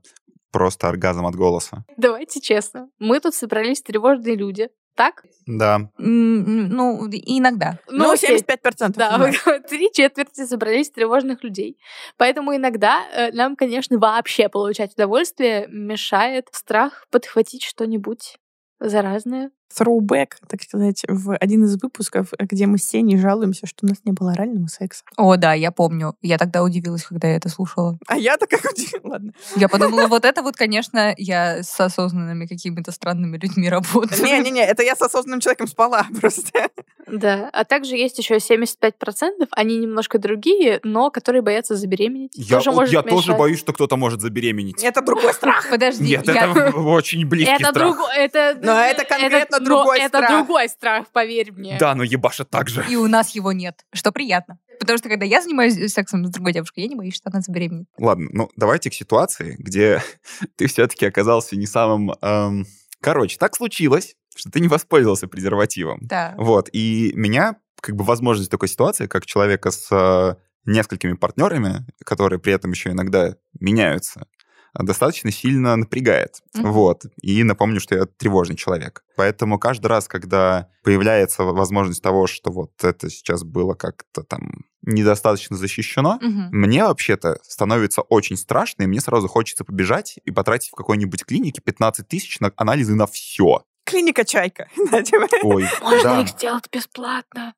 [0.52, 1.86] просто оргазм от голоса.
[1.98, 2.90] Давайте честно.
[3.00, 4.70] Мы тут собрались тревожные люди.
[4.98, 5.24] Так?
[5.46, 5.90] Да.
[6.00, 7.80] М, Ну, иногда.
[7.88, 8.38] Ну, окей.
[8.38, 8.98] 75%.
[8.98, 9.60] Да, да.
[9.70, 11.78] три четверти собрались тревожных людей.
[12.18, 18.38] Поэтому иногда э, нам, конечно, вообще получать удовольствие мешает страх подхватить что-нибудь
[18.80, 19.52] заразное.
[19.76, 23.98] Throwback, так сказать, в один из выпусков, где мы с Сеней жалуемся, что у нас
[24.06, 25.04] не было орального секса.
[25.18, 26.16] О, да, я помню.
[26.22, 27.98] Я тогда удивилась, когда я это слушала.
[28.08, 28.94] А я так как удивилась.
[29.04, 29.32] Ладно.
[29.56, 34.24] Я подумала, вот это вот, конечно, я с осознанными какими-то странными людьми работаю.
[34.24, 36.70] Не-не-не, это я с осознанным человеком спала просто.
[37.08, 37.50] Да.
[37.54, 42.32] А также есть еще 75%, они немножко другие, но которые боятся забеременеть.
[42.36, 44.84] Я, Тоже может я тоже боюсь, что кто-то может забеременеть.
[44.84, 45.68] Это другой страх.
[45.70, 47.74] Подожди, Нет, я- это очень близкий Это страх.
[47.96, 50.24] другой, это, Но это конкретно другой но страх.
[50.24, 51.78] Это другой страх, поверь мне.
[51.80, 52.86] Да, но ебашит так же.
[52.90, 54.60] И у нас его нет, что приятно.
[54.80, 57.88] Потому что когда я занимаюсь сексом с другой девушкой, я не боюсь, что она забеременеет.
[57.98, 60.02] Ладно, ну давайте к ситуации, где
[60.56, 62.12] ты все-таки оказался не самым...
[62.22, 62.66] эм,
[63.02, 66.00] Короче, так случилось, что ты не воспользовался презервативом.
[66.02, 66.34] Да.
[66.38, 72.40] Вот, и меня, как бы, возможность такой ситуации, как человека с э, несколькими партнерами, которые
[72.40, 74.28] при этом еще иногда меняются,
[74.74, 76.42] достаточно сильно напрягает.
[76.54, 76.72] Мгм.
[76.72, 77.04] Вот.
[77.22, 79.04] И напомню, что я тревожный человек.
[79.16, 85.58] Поэтому каждый раз, когда появляется возможность того, что вот это сейчас было как-то там недостаточно
[85.58, 86.50] защищено, Мгм.
[86.52, 91.62] мне вообще-то становится очень страшно, и мне сразу хочется побежать и потратить в какой-нибудь клинике
[91.62, 93.64] 15 тысяч на анализы на все.
[93.86, 94.68] Клиника «Чайка».
[94.92, 95.28] Да, типа.
[95.44, 96.22] Ой, Можно да.
[96.22, 97.54] их сделать бесплатно.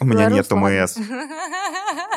[0.00, 0.50] У меня нет.
[0.52, 0.98] ОМС.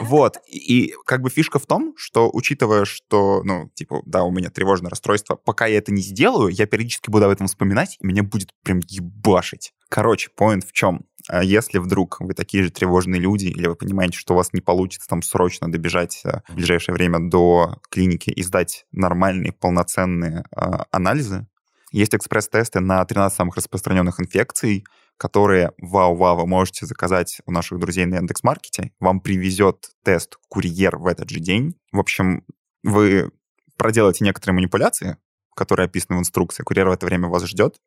[0.02, 0.40] Вот.
[0.48, 4.50] И, и как бы фишка в том, что учитывая, что, ну, типа, да, у меня
[4.50, 8.24] тревожное расстройство, пока я это не сделаю, я периодически буду об этом вспоминать, и меня
[8.24, 9.74] будет прям ебашить.
[9.88, 11.06] Короче, поинт в чем?
[11.28, 14.62] А Если вдруг вы такие же тревожные люди, или вы понимаете, что у вас не
[14.62, 20.62] получится там срочно добежать э, в ближайшее время до клиники и сдать нормальные, полноценные э,
[20.92, 21.48] анализы,
[21.92, 24.86] есть экспресс-тесты на 13 самых распространенных инфекций,
[25.18, 28.92] которые, вау-вау, вы можете заказать у наших друзей на Яндекс.Маркете.
[29.00, 31.76] Вам привезет тест курьер в этот же день.
[31.92, 32.44] В общем,
[32.84, 33.32] вы
[33.78, 35.18] проделаете некоторые манипуляции,
[35.56, 36.64] которые описаны в инструкции.
[36.64, 37.78] Курьер в это время вас ждет,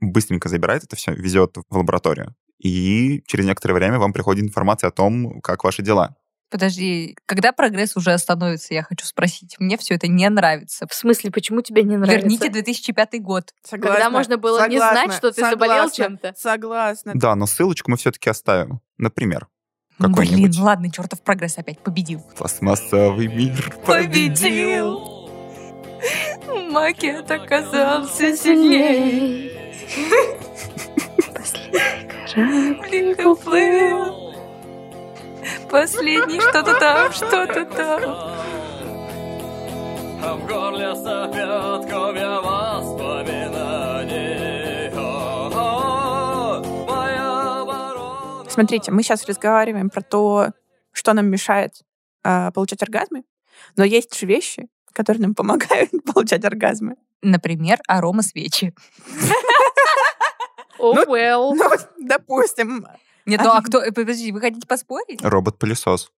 [0.00, 2.34] быстренько забирает это все, везет в лабораторию.
[2.58, 6.16] И через некоторое время вам приходит информация о том, как ваши дела.
[6.54, 9.56] Подожди, когда прогресс уже остановится, я хочу спросить.
[9.58, 10.86] Мне все это не нравится.
[10.88, 12.28] В смысле, почему тебе не нравится?
[12.28, 13.52] Верните 2005 год.
[13.64, 13.96] Согласна.
[13.96, 16.04] Когда можно было не знать, что ты заболел Согласна.
[16.04, 16.34] чем-то.
[16.38, 17.12] Согласна.
[17.16, 18.78] Да, но ссылочку мы все-таки оставим.
[18.98, 19.48] Например,
[19.98, 22.20] Блин, какой-нибудь ладно, чертов прогресс опять победил.
[22.38, 25.00] пластмассовый мир победил.
[26.70, 29.50] Макет оказался сильнее.
[32.36, 34.23] Блин, уплыл.
[35.70, 38.00] Последний что-то там, что-то там.
[40.26, 44.54] А в горле сопят комья воспоминаний.
[48.48, 50.50] Смотрите, мы сейчас разговариваем про то,
[50.92, 51.72] что нам мешает
[52.22, 53.24] а, получать оргазмы,
[53.76, 56.94] но есть же вещи, которые нам помогают получать оргазмы.
[57.20, 58.72] Например, арома свечи.
[60.76, 61.52] Oh, Ну, well.
[61.54, 62.84] Ну, допустим.
[63.26, 63.82] Нет, ну а кто...
[63.82, 65.22] э, Подожди, вы хотите поспорить?
[65.22, 66.10] Робот-пылесос.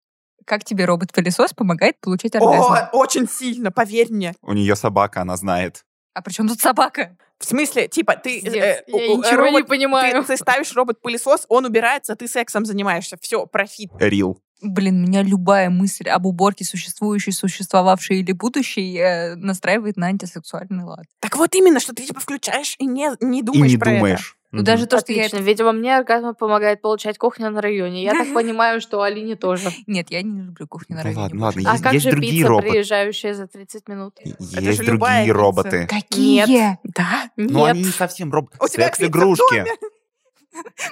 [0.44, 2.72] Как тебе робот-пылесос помогает получать оргазм?
[2.72, 4.34] О, очень сильно, поверь мне.
[4.42, 5.84] У нее собака, она знает.
[6.14, 7.16] А при чем тут собака?
[7.38, 8.40] В смысле, типа, ты...
[8.40, 10.22] Пиздец, э, я у- ничего не робот- понимаю.
[10.22, 13.18] Ты, ты ставишь робот-пылесос, он убирается, ты сексом занимаешься.
[13.20, 13.90] Все, профит.
[13.98, 14.40] Рил.
[14.62, 21.04] Блин, меня любая мысль об уборке существующей, существовавшей или будущей э, настраивает на антисексуальный лад.
[21.20, 24.38] Так вот именно, что ты типа включаешь и не, не И думаешь не про думаешь.
[24.56, 25.26] Ну, даже то, что я...
[25.26, 28.02] Отлично, ведь во мне оргазм помогает получать кухня на районе.
[28.02, 29.70] Я так понимаю, что Алине тоже.
[29.86, 31.20] Нет, я не люблю кухню на районе.
[31.22, 32.70] ладно, ладно, А Есть- как же другие пицца, роботы.
[32.70, 34.18] приезжающая за 30 минут?
[34.22, 35.86] Есть другие роботы.
[35.88, 36.46] Какие?
[36.46, 36.78] Нет.
[36.84, 37.30] Да?
[37.36, 37.70] Ну, Нет.
[37.70, 38.56] они не совсем роботы.
[38.68, 39.64] Секс-игрушки.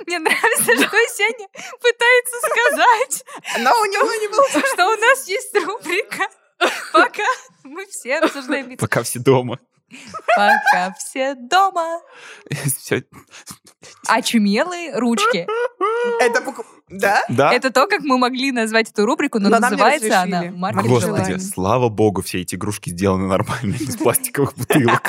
[0.06, 1.48] Мне нравится, что Сеня
[1.80, 3.24] пытается сказать,
[3.60, 4.44] Но у него не было.
[4.74, 6.24] что у нас есть рубрика
[6.92, 7.22] «Пока
[7.64, 8.80] мы все обсуждаем пиццу».
[8.80, 9.58] Пока все дома.
[10.36, 12.00] Пока все дома.
[14.08, 15.46] Очумелые ручки.
[16.20, 16.42] Это
[16.88, 17.22] Да?
[17.28, 17.52] Да?
[17.52, 20.44] Это то, как мы могли назвать эту рубрику, но, Но называется она.
[20.52, 21.24] «Маркет Господи.
[21.24, 21.40] желаний».
[21.40, 25.02] Слава богу, все эти игрушки сделаны нормально, из пластиковых бутылок.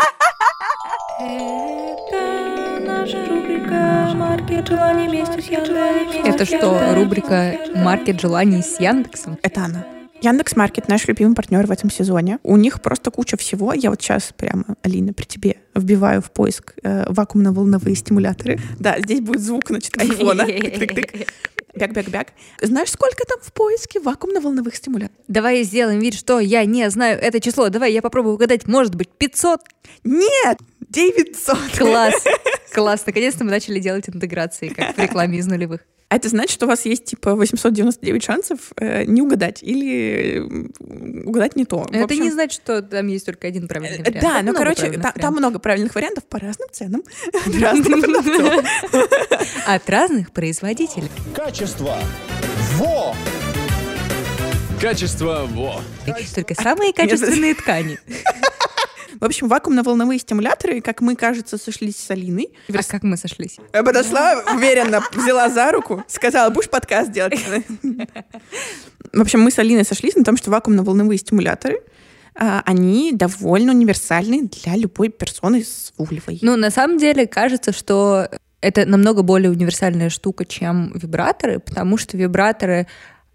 [6.23, 9.37] Это что, рубрика «Маркет желаний» с Яндексом?
[9.41, 9.94] Это она.
[10.21, 12.39] Яндекс Маркет наш любимый партнер в этом сезоне.
[12.43, 13.73] У них просто куча всего.
[13.73, 18.59] Я вот сейчас прямо, Алина, при тебе вбиваю в поиск э, вакуумно-волновые стимуляторы.
[18.79, 20.43] Да, здесь будет звук, значит, айфона.
[20.43, 21.27] Тык-тык-тык.
[21.75, 22.27] Бяк-бяк-бяк.
[22.61, 25.21] Знаешь, сколько там в поиске вакуумно-волновых стимуляторов?
[25.27, 27.67] Давай сделаем вид, что я не знаю это число.
[27.69, 28.65] Давай я попробую угадать.
[28.67, 29.61] Может быть, 500?
[30.05, 30.57] Нет!
[30.89, 31.77] 900!
[31.77, 32.23] Класс.
[32.73, 33.03] Класс.
[33.05, 35.81] Наконец-то мы начали делать интеграции, как в рекламе из нулевых.
[36.15, 41.25] А это значит, что у вас есть типа 899 шансов э, не угадать или э,
[41.25, 41.85] угадать не то.
[41.91, 44.21] Это общем, не значит, что там есть только один правильный э, вариант.
[44.21, 47.03] Да, ну, короче, та- там много правильных вариантов по разным ценам.
[47.45, 48.65] от разных продавцов.
[49.67, 51.09] От разных производителей.
[51.35, 51.97] Качество.
[52.75, 53.13] Во!
[54.79, 55.81] Качество во.
[56.33, 57.99] Только самые качественные ткани.
[59.25, 62.49] В общем, вакуумно-волновые стимуляторы, как мы, кажется, сошлись с Алиной.
[62.71, 63.57] А как мы сошлись?
[63.73, 67.43] Я Подошла, уверенно взяла за руку, сказала, будешь подкаст делать?
[69.13, 71.81] В общем, мы с Алиной сошлись на том, что вакуумно-волновые стимуляторы,
[72.35, 76.37] а, они довольно универсальны для любой персоны с вульвой.
[76.43, 78.29] Ну, на самом деле, кажется, что
[78.61, 82.85] это намного более универсальная штука, чем вибраторы, потому что вибраторы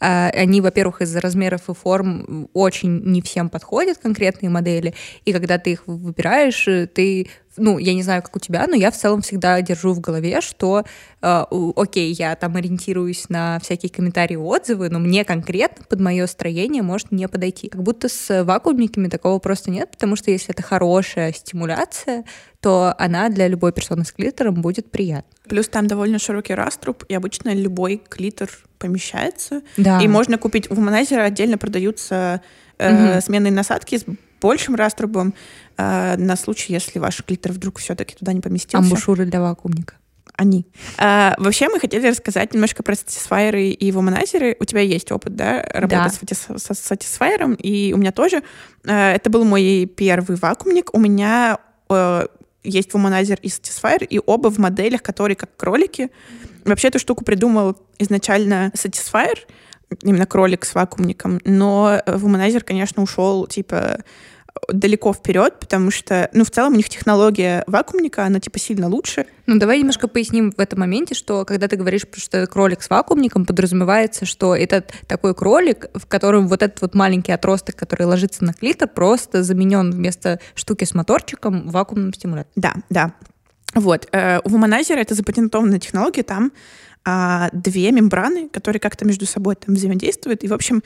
[0.06, 5.72] они, во-первых, из-за размеров и форм очень не всем подходят конкретные модели, и когда ты
[5.72, 9.22] их выбираешь, э, ты, ну, я не знаю, как у тебя, но я в целом
[9.22, 10.84] всегда держу в голове, что,
[11.20, 11.44] э,
[11.76, 17.12] окей, я там ориентируюсь на всякие комментарии отзывы, но мне конкретно под мое строение может
[17.12, 17.68] не подойти.
[17.68, 22.24] Как будто с вакуумниками такого просто нет, потому что если это хорошая стимуляция,
[22.60, 25.30] то она для любой персоны с клитором будет приятна.
[25.48, 29.62] Плюс там довольно широкий раструб, и обычно любой клитор помещается.
[29.76, 30.00] Да.
[30.00, 30.68] И можно купить...
[30.70, 32.40] В Вуманайзере отдельно продаются
[32.78, 33.20] э, Мгм.
[33.20, 34.04] сменные насадки с
[34.40, 35.34] большим раструбом
[35.80, 38.84] э, на случай, если ваш клитор вдруг все-таки туда не поместился.
[38.86, 39.94] Амбушюры для вакуумника.
[40.36, 40.66] Они.
[40.96, 44.56] А, вообще, мы хотели рассказать немножко про сатисфайеры и вуманайзеры.
[44.58, 48.42] У тебя есть опыт, да, работать с сатис- со сатисфайером, и у меня тоже.
[48.86, 50.94] А, это был мой первый вакуумник.
[50.94, 51.58] У меня
[51.90, 52.26] э,
[52.62, 56.10] есть Womanizer и Satisfyer, и оба в моделях, которые как кролики.
[56.64, 59.38] Вообще эту штуку придумал изначально Satisfyer,
[60.02, 64.04] именно кролик с вакуумником, но Womanizer, конечно, ушел, типа,
[64.72, 69.26] далеко вперед, потому что, ну, в целом у них технология вакуумника, она, типа, сильно лучше.
[69.46, 72.90] Ну, давай немножко поясним в этом моменте, что когда ты говоришь, что это кролик с
[72.90, 78.44] вакуумником, подразумевается, что это такой кролик, в котором вот этот вот маленький отросток, который ложится
[78.44, 82.52] на клитор, просто заменен вместо штуки с моторчиком вакуумным стимулятором.
[82.56, 83.14] Да, да.
[83.74, 84.08] Вот.
[84.12, 86.52] э, У Womanizer это запатентованная технология, там
[87.02, 90.44] а, две мембраны, которые как-то между собой там взаимодействуют.
[90.44, 90.82] И, в общем,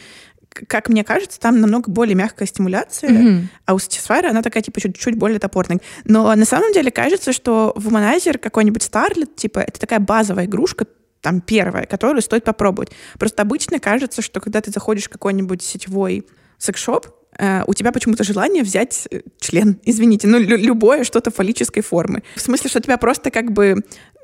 [0.68, 3.48] как мне кажется, там намного более мягкая стимуляция, Мгм.
[3.66, 5.80] а у Satisfyer она такая, типа, чуть-чуть более топорная.
[6.04, 10.86] Но на самом деле кажется, что Womanizer какой-нибудь Starlet, типа, это такая базовая игрушка,
[11.20, 12.90] там, первая, которую стоит попробовать.
[13.18, 16.26] Просто обычно кажется, что когда ты заходишь в какой-нибудь сетевой
[16.58, 17.06] секс-шоп,
[17.38, 22.22] э, у тебя почему-то желание взять э, член, извините, ну, лю- любое что-то фаллической формы.
[22.36, 23.82] В смысле, что тебя просто как бы...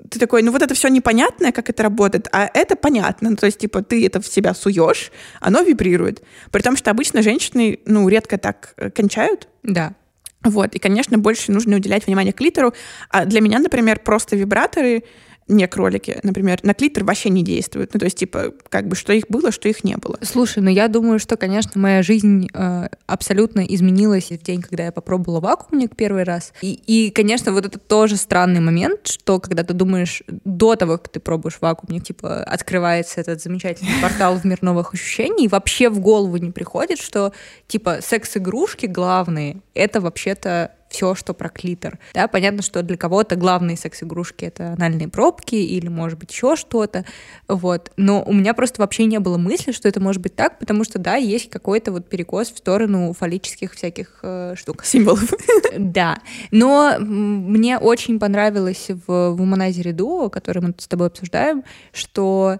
[0.08, 3.30] Ты такой, ну вот это все непонятное, как это работает, а это понятно.
[3.30, 6.22] Ну, то есть, типа, ты это в себя суешь, оно вибрирует.
[6.50, 9.94] При том, что обычно женщины, ну, редко так э, кончают, Да.
[10.42, 12.72] вот, и, конечно, больше нужно уделять внимание клитору.
[13.10, 15.04] А для меня, например, просто вибраторы,
[15.50, 17.92] не кролики, например, на клитор вообще не действуют.
[17.92, 20.18] Ну, то есть, типа, как бы, что их было, что их не было.
[20.22, 24.92] Слушай, ну я думаю, что, конечно, моя жизнь э, абсолютно изменилась в день, когда я
[24.92, 26.52] попробовала вакуумник первый раз.
[26.62, 31.08] И, и, конечно, вот это тоже странный момент, что когда ты думаешь до того, как
[31.08, 35.98] ты пробуешь вакуумник, типа открывается этот замечательный портал в мир новых ощущений, и вообще в
[35.98, 37.32] голову не приходит, что
[37.66, 41.98] типа секс-игрушки главные— это вообще-то все, что про клитор.
[42.12, 47.04] Да, понятно, что для кого-то главные секс-игрушки это анальные пробки или, может быть, еще что-то.
[47.48, 47.92] Вот.
[47.96, 50.98] Но у меня просто вообще не было мысли, что это может быть так, потому что,
[50.98, 54.84] да, есть какой-то вот перекос в сторону фаллических всяких э, штук.
[54.84, 55.22] Символов.
[55.78, 56.18] Да.
[56.50, 62.58] Но мне очень понравилось в Womanizer Duo, который мы с тобой обсуждаем, что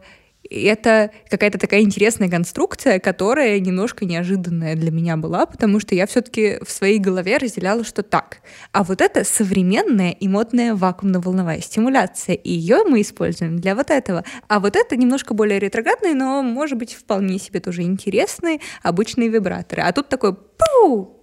[0.51, 6.59] это какая-то такая интересная конструкция, которая немножко неожиданная для меня была, потому что я все-таки
[6.65, 8.39] в своей голове разделяла, что так.
[8.73, 14.25] А вот это современная и модная вакуумно-волновая стимуляция, и ее мы используем для вот этого.
[14.49, 19.83] А вот это немножко более ретроградные, но, может быть, вполне себе тоже интересные обычные вибраторы.
[19.83, 21.17] А тут такой пу!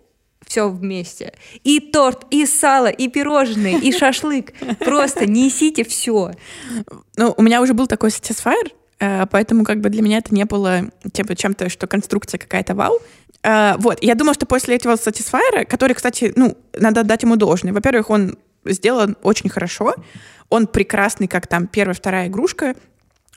[0.45, 1.33] все вместе.
[1.63, 4.53] И торт, и сало, и пирожные, и шашлык.
[4.79, 6.31] Просто несите все.
[7.17, 10.89] Ну, у меня уже был такой э, поэтому как бы для меня это не было
[11.11, 12.99] типа чем-то, что конструкция какая-то вау.
[13.43, 17.73] Э, Вот, я думала, что после этого Satisfyer, который, кстати, ну, надо отдать ему должное.
[17.73, 19.95] Во-первых, он сделан очень хорошо,
[20.49, 22.75] он прекрасный, как там первая, вторая игрушка,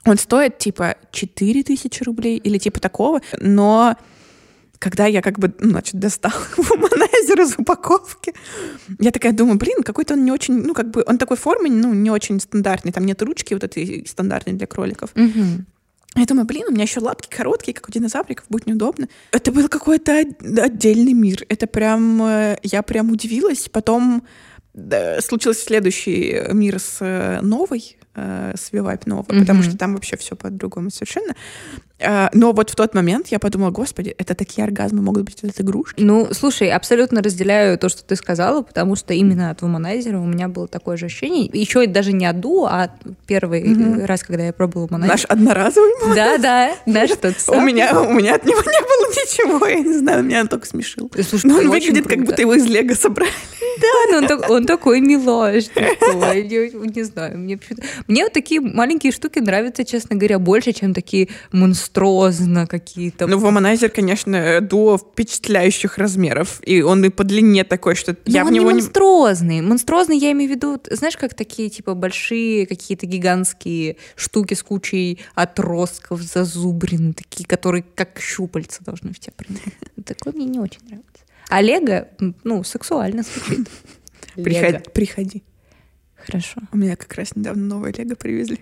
[0.05, 3.95] он стоит типа 4000 рублей или типа такого, но
[4.81, 8.33] когда я как бы, ну, значит, достала вуманайзер из упаковки,
[8.99, 11.93] я такая думаю, блин, какой-то он не очень, ну, как бы, он такой формы, ну,
[11.93, 15.11] не очень стандартный, там нет ручки вот этой стандартной для кроликов.
[16.15, 19.07] Я думаю, блин, у меня еще лапки короткие, как у динозавриков, будет неудобно.
[19.31, 21.45] Это был какой-то от- отдельный мир.
[21.47, 23.69] Это прям, э, я прям удивилась.
[23.71, 24.23] Потом
[24.73, 29.69] да, случился следующий мир с э, новой, э, с Вивайп Нова, потому Мгм.
[29.69, 31.33] что там вообще все по-другому совершенно.
[32.01, 35.59] Э, Но вот в тот момент я подумала, господи, это такие оргазмы могут быть от
[35.59, 36.01] игрушки.
[36.01, 40.47] Ну, слушай, абсолютно разделяю то, что ты сказала, потому что именно от Womanizer у меня
[40.47, 41.49] было такое же ощущение.
[41.53, 42.89] Еще даже не от Ду, а
[43.27, 44.05] первый Мгм.
[44.05, 45.07] раз, когда я пробовала Womanizer.
[45.07, 47.73] Наш одноразовый Да, да, наш тот У самый.
[47.73, 51.11] меня, у меня от него не было ничего, я не знаю, меня он только смешил.
[51.27, 53.31] Слушай, Но он выглядит, как будто его из Лего собрали.
[53.79, 56.43] Да, но он, так- он такой милаш такой.
[56.43, 60.93] Не, не знаю, мне почему-то- Мне вот такие маленькие штуки нравятся, честно говоря, больше, чем
[60.93, 61.29] такие
[61.91, 63.27] монструозно какие-то.
[63.27, 66.61] Ну, Воманайзер, конечно, до впечатляющих размеров.
[66.65, 68.81] И он и по длине такой, что Ну, я он в него не не...
[68.81, 69.61] монструозный.
[69.61, 75.19] Монструозный я имею в виду, знаешь, как такие, типа, большие какие-то гигантские штуки с кучей
[75.35, 79.63] отростков, зазубрин, такие, которые как щупальца должны в тебя принять.
[80.05, 81.07] Такое мне не очень нравится.
[81.49, 83.69] А Лего, м, ну, сексуально звучит.
[84.35, 85.43] Приходи, приходи.
[86.15, 88.59] Хорошо, У меня как раз недавно новое Лего привезли.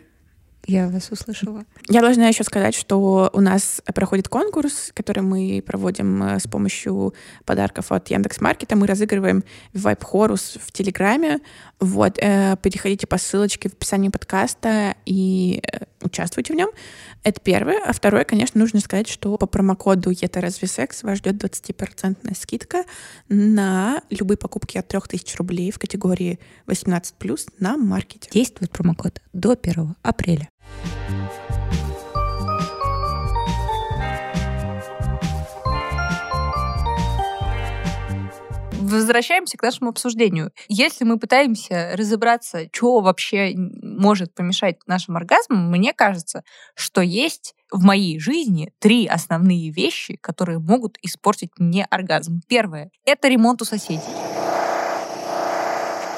[0.70, 1.66] Я вас услышала.
[1.88, 7.16] Я должна еще сказать, что у нас проходит конкурс, который мы проводим э, с помощью
[7.46, 8.76] подарков от Яндекс.Маркета.
[8.76, 11.40] Мы разыгрываем Vibe Horus в Телеграме.
[11.80, 16.70] Вот, э, переходите по ссылочке в описании подкаста и э, участвуйте в нем.
[17.24, 17.82] Это первое.
[17.86, 22.84] А второе, конечно, нужно сказать, что по промокоду «Это разве секс» вас ждет 20% скидка
[23.30, 28.30] на любые покупки от 3000 рублей в категории 18+, на маркете.
[28.32, 30.50] Действует промокод до 1 апреля.
[38.90, 40.52] Возвращаемся к нашему обсуждению.
[40.68, 46.44] Если мы пытаемся разобраться, что вообще может помешать нашим оргазмам, мне кажется,
[46.76, 52.42] что есть в моей жизни три основные вещи, которые могут испортить мне оргазм.
[52.48, 54.39] Первое— это ремонт у соседей.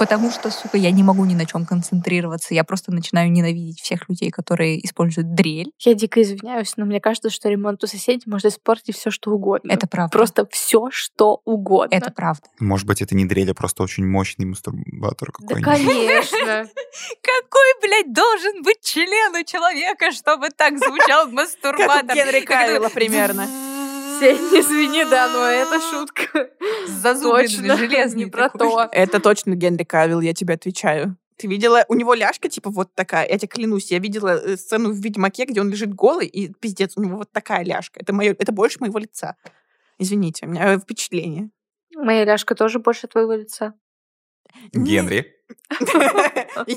[0.01, 2.55] Потому что, сука, я не могу ни на чем концентрироваться.
[2.55, 5.71] Я просто начинаю ненавидеть всех людей, которые используют дрель.
[5.77, 9.71] Я дико извиняюсь, но мне кажется, что ремонт у соседей может испортить все, что угодно.
[9.71, 10.11] Это правда.
[10.11, 11.93] Просто все, что угодно.
[11.93, 12.41] Это правда.
[12.59, 15.93] Может быть, это не дрель, а просто очень мощный мастурбатор Да, какой-нибудь.
[15.93, 16.67] конечно.
[17.21, 22.15] Какой, блядь, должен быть член у человека, чтобы так звучал мастурбатор?
[22.15, 23.47] Генри Кавилла примерно.
[24.21, 26.51] Сень, извини, да, но это шутка.
[26.87, 28.87] Зазубренный, железный не про то.
[28.91, 31.17] Это точно Генри Кавилл, я тебе отвечаю.
[31.37, 31.85] Ты видела?
[31.87, 33.27] У него ляжка, типа, вот такая.
[33.27, 36.93] Я тебе клянусь, я видела э, сцену в «Ведьмаке», где он лежит голый, и пиздец,
[36.97, 37.99] у него вот такая ляжка.
[37.99, 39.37] Это, моё, это больше моего лица.
[39.97, 41.49] Извините, у меня впечатление.
[41.95, 43.73] Моя ляжка тоже больше твоего лица.
[44.73, 45.35] Генри.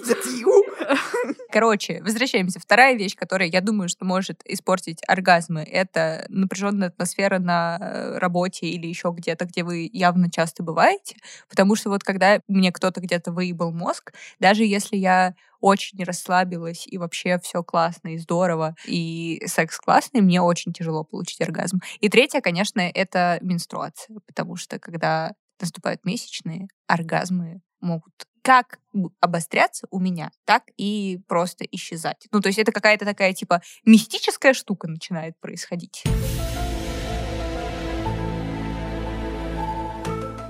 [1.50, 2.60] Короче, возвращаемся.
[2.60, 8.66] Вторая вещь, которая, я думаю, что может испортить оргазмы, это напряженная атмосфера на э, работе
[8.66, 11.16] или еще где-то, где вы явно часто бываете.
[11.48, 16.98] Потому что вот когда мне кто-то где-то выебал мозг, даже если я очень расслабилась, и
[16.98, 21.80] вообще все классно и здорово, и секс классный, мне очень тяжело получить оргазм.
[22.00, 28.78] И третье, конечно, это менструация, потому что когда наступают месячные, оргазмы могут как
[29.20, 32.26] обостряться у меня, так и просто исчезать.
[32.30, 36.04] Ну, то есть это какая-то такая, типа, мистическая штука начинает происходить.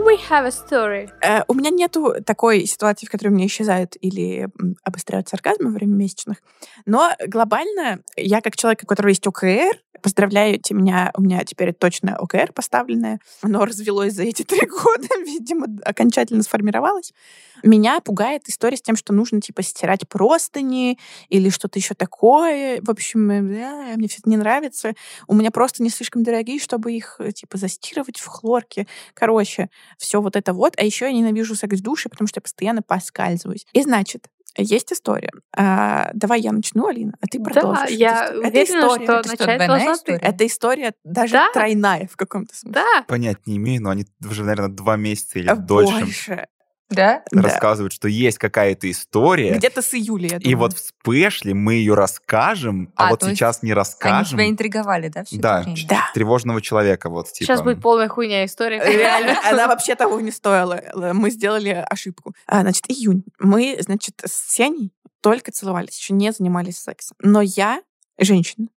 [0.04, 1.08] We have a story.
[1.22, 4.48] Э, У меня нету такой ситуации, в которой у меня исчезают или
[4.82, 6.42] обостряются оргазмы во время месячных.
[6.84, 12.14] Но глобально я, как человек, у которого есть ОКР, поздравляете меня, у меня теперь точно
[12.16, 13.20] ОКР поставленное.
[13.40, 17.14] Оно развелось за эти три года, видимо, окончательно сформировалось.
[17.62, 20.98] Меня пугает история с тем, что нужно, типа, стирать простыни
[21.30, 22.82] или что-то еще такое.
[22.82, 24.92] В общем, э, да, мне все это не нравится.
[25.26, 28.86] У меня просто не слишком дорогие, чтобы их, э, типа, застирывать в хлорке.
[29.14, 30.74] Короче, все вот это вот.
[30.76, 33.66] А еще я ненавижу секс в душе, потому что я постоянно поскальзываюсь.
[33.72, 34.28] И значит,
[34.62, 35.30] есть история.
[35.56, 37.84] А, давай я начну, Алина, а ты Да, продолжишь.
[37.84, 38.42] эту я историю.
[38.42, 39.04] Это уверена, история.
[39.04, 39.92] что Это что, начать должна ты.
[39.92, 40.18] история?
[40.18, 41.50] Это история даже Да.
[41.52, 42.82] тройная в каком-то смысле.
[42.82, 46.46] Да, Понять не имею, но они уже, наверное, два месяца или А дольше Больше.
[46.90, 47.22] Да?
[47.32, 47.42] Да.
[47.42, 49.54] рассказывают, что есть какая-то история.
[49.56, 50.58] Где-то с июля, я И думаю.
[50.58, 54.38] вот в спешле мы ее расскажем, а, А, вот сейчас не Они расскажем.
[54.38, 55.88] тебя интриговали, да, все Да, это время?
[55.88, 56.10] Да.
[56.14, 57.46] тревожного человека, вот типа.
[57.46, 58.78] сейчас будет полная хуйня история.
[58.84, 60.80] Реально, она вообще того не стоила.
[60.94, 62.34] Мы сделали ошибку.
[62.46, 63.24] А, значит, июнь.
[63.38, 67.16] Мы, значит, с Сеней только целовались, еще не занимались сексом.
[67.20, 67.82] Но я
[68.18, 68.68] женщина,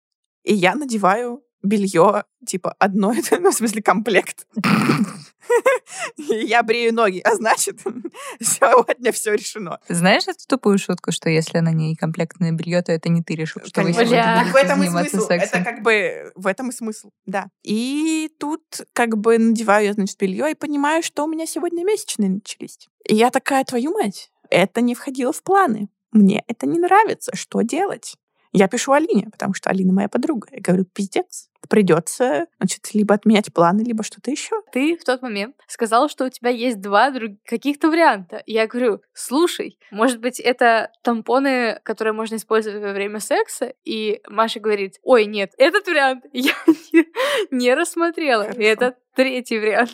[0.43, 4.47] и я надеваю белье, типа, одно, ну, в смысле, комплект.
[6.17, 7.79] Я брею ноги, а значит,
[8.39, 9.79] сегодня все решено.
[9.87, 13.61] Знаешь эту тупую шутку, что если на ней комплектное белье, то это не ты решил,
[13.65, 14.05] что вы Конечно.
[14.05, 14.23] сегодня.
[14.23, 15.27] Так будете в этом и смысл.
[15.27, 15.61] сексом?
[15.61, 17.47] Это как бы в этом и смысл, да.
[17.63, 18.63] И тут
[18.93, 22.87] как бы надеваю я, значит, белье и понимаю, что у меня сегодня месячные начались.
[23.07, 25.89] И я такая, твою мать, это не входило в планы.
[26.11, 27.35] Мне это не нравится.
[27.35, 28.15] Что делать?
[28.53, 30.47] Я пишу Алине, потому что Алина моя подруга.
[30.51, 34.61] Я говорю, пиздец, придется, значит, либо отменять планы, либо что-то еще.
[34.71, 37.31] Ты в тот момент сказал, что у тебя есть два друг...
[37.45, 38.43] каких-то варианта.
[38.45, 43.73] Я говорю, слушай, может быть, это тампоны, которые можно использовать во время секса?
[43.83, 46.53] И Маша говорит, ой, нет, этот вариант я
[46.93, 47.05] не,
[47.51, 48.43] не рассмотрела.
[48.43, 48.61] И Хорошо.
[48.61, 49.91] это третий вариант.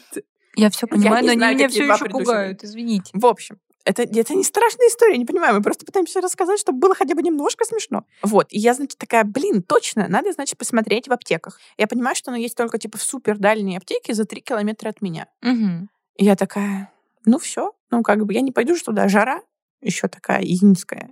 [0.55, 3.09] Я все понимаю, не но знаю, они меня все еще пугают, извините.
[3.13, 5.55] В общем, это, это не страшная история, не понимаю.
[5.55, 8.05] Мы просто пытаемся рассказать, чтобы было хотя бы немножко смешно.
[8.21, 8.47] Вот.
[8.49, 11.59] И я, значит, такая, блин, точно, надо, значит, посмотреть в аптеках.
[11.77, 15.01] Я понимаю, что оно есть только, типа, в супер дальней аптеке за три километра от
[15.01, 15.27] меня.
[15.41, 15.89] Мгм.
[16.15, 16.91] И я такая,
[17.25, 19.41] ну все, ну как бы я не пойду же туда, жара
[19.81, 21.09] еще такая июньская.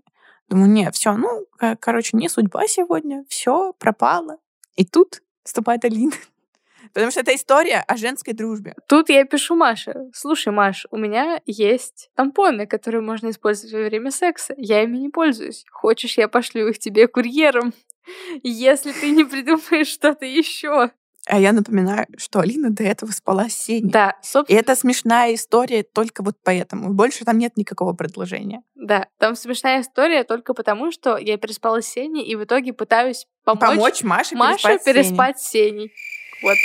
[0.47, 4.38] Думаю, не, все, ну, ко- короче, не судьба сегодня, все, пропало.
[4.76, 6.11] И тут вступает Алина.
[6.93, 8.75] Потому что это история о женской дружбе.
[8.87, 9.93] Тут я пишу Маше.
[10.13, 14.53] Слушай, Маш, у меня есть тампоны, которые можно использовать во время секса.
[14.57, 15.65] Я ими не пользуюсь.
[15.71, 17.73] Хочешь, я пошлю их тебе курьером?
[18.43, 20.91] Если ты не придумаешь что-то еще.
[21.27, 23.91] А я напоминаю, что Алина до этого спала с Сеней.
[23.91, 26.93] Да, И собственно, это смешная история только вот поэтому.
[26.93, 28.63] Больше там нет никакого предложения.
[28.75, 29.07] да.
[29.19, 33.61] Там смешная история только потому, что я переспала с Сеней и в итоге пытаюсь помочь,
[33.61, 34.93] Помочь Маше, Маше переспать, с Сеней.
[35.03, 35.91] переспать с Сеней.
[36.43, 36.57] Вот.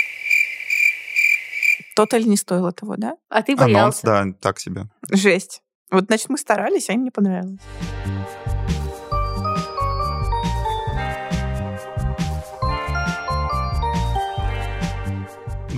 [1.95, 3.17] То-то ли не стоило того, да?
[3.29, 4.05] А ты Анонс, боялся.
[4.05, 4.83] да, так себе.
[5.11, 5.61] Жесть.
[5.89, 7.59] Вот, значит, мы старались, а им не понравилось.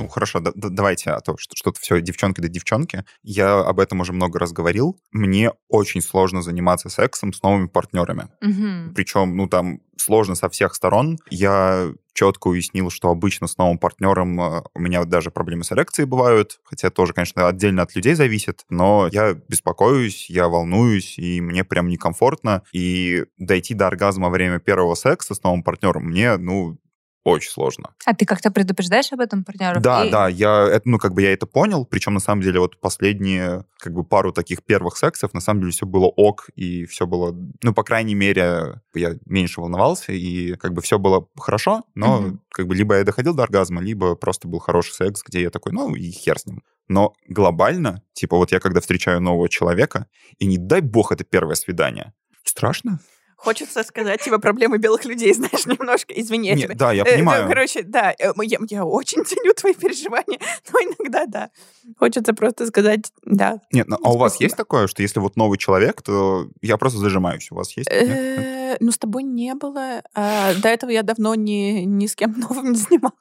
[0.09, 3.03] Хорошо, да- да- давайте, а то что- что-то все девчонки да девчонки.
[3.23, 4.97] Я об этом уже много раз говорил.
[5.11, 8.27] Мне очень сложно заниматься сексом с новыми партнерами.
[8.41, 8.93] Мгм.
[8.95, 11.17] Причем, ну, там сложно со всех сторон.
[11.29, 16.07] Я четко уяснил, что обычно с новым партнером э, у меня даже проблемы с эрекцией
[16.07, 21.63] бывают, хотя тоже, конечно, отдельно от людей зависит, но я беспокоюсь, я волнуюсь, и мне
[21.63, 22.63] прям некомфортно.
[22.73, 26.77] И дойти до оргазма во время первого секса с новым партнером мне, ну,
[27.23, 27.93] очень сложно.
[28.05, 29.81] А ты как-то предупреждаешь об этом партнеров?
[29.83, 32.59] Да, И- да, я, это, ну, как бы я это понял, причем, на самом деле,
[32.59, 36.85] вот последние, как бы, пару таких первых сексов, на самом деле, все было ок, и
[36.85, 41.83] все было, ну, по крайней мере, я меньше волновался, и, как бы, все было хорошо,
[41.95, 42.41] но, Мгм.
[42.51, 45.73] как бы, либо я доходил до оргазма, либо просто был хороший секс, где я такой,
[45.73, 46.63] ну, и хер с ним.
[46.87, 50.07] Но глобально, типа, вот я когда встречаю нового человека,
[50.39, 52.13] и не дай бог это первое свидание,
[52.43, 52.99] страшно?
[53.41, 56.13] Хочется сказать, типа, проблемы белых людей, знаешь, немножко.
[56.13, 57.47] Извини, я Нет, тебя- да, я Э, понимаю.
[57.47, 60.39] короче, да, э, я, я очень ценю твои переживания,
[60.73, 61.49] но иногда, да.
[61.97, 63.61] Хочется просто сказать, да.
[63.71, 66.99] Нет, ну, а у вас есть такое, что если вот новый человек, то я просто
[66.99, 67.49] зажимаюсь.
[67.51, 67.89] У вас есть?
[67.89, 70.03] Э, Ну, с тобой не было.
[70.13, 73.15] А, До этого я давно ни, ни с кем новым не занималась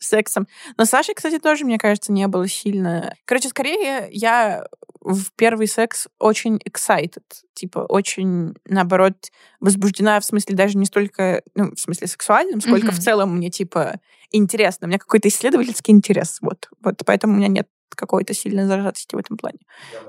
[0.00, 0.48] сексом.
[0.76, 3.14] Но с Сашей, кстати, тоже, мне кажется, не было сильно.
[3.24, 4.66] Короче, скорее, я
[5.04, 7.22] в первый секс очень excited.
[7.54, 9.14] Типа, очень, наоборот,
[9.60, 12.94] возбуждена, в смысле, даже не столько, ну, в смысле, сексуальном, сколько Мгм.
[12.94, 14.00] в целом мне, типа,
[14.30, 14.86] интересно.
[14.86, 16.38] У меня какой-то исследовательский интерес.
[16.40, 16.68] Вот.
[16.82, 19.58] вот поэтому у меня нет какой-то сильной зажатости в этом плане,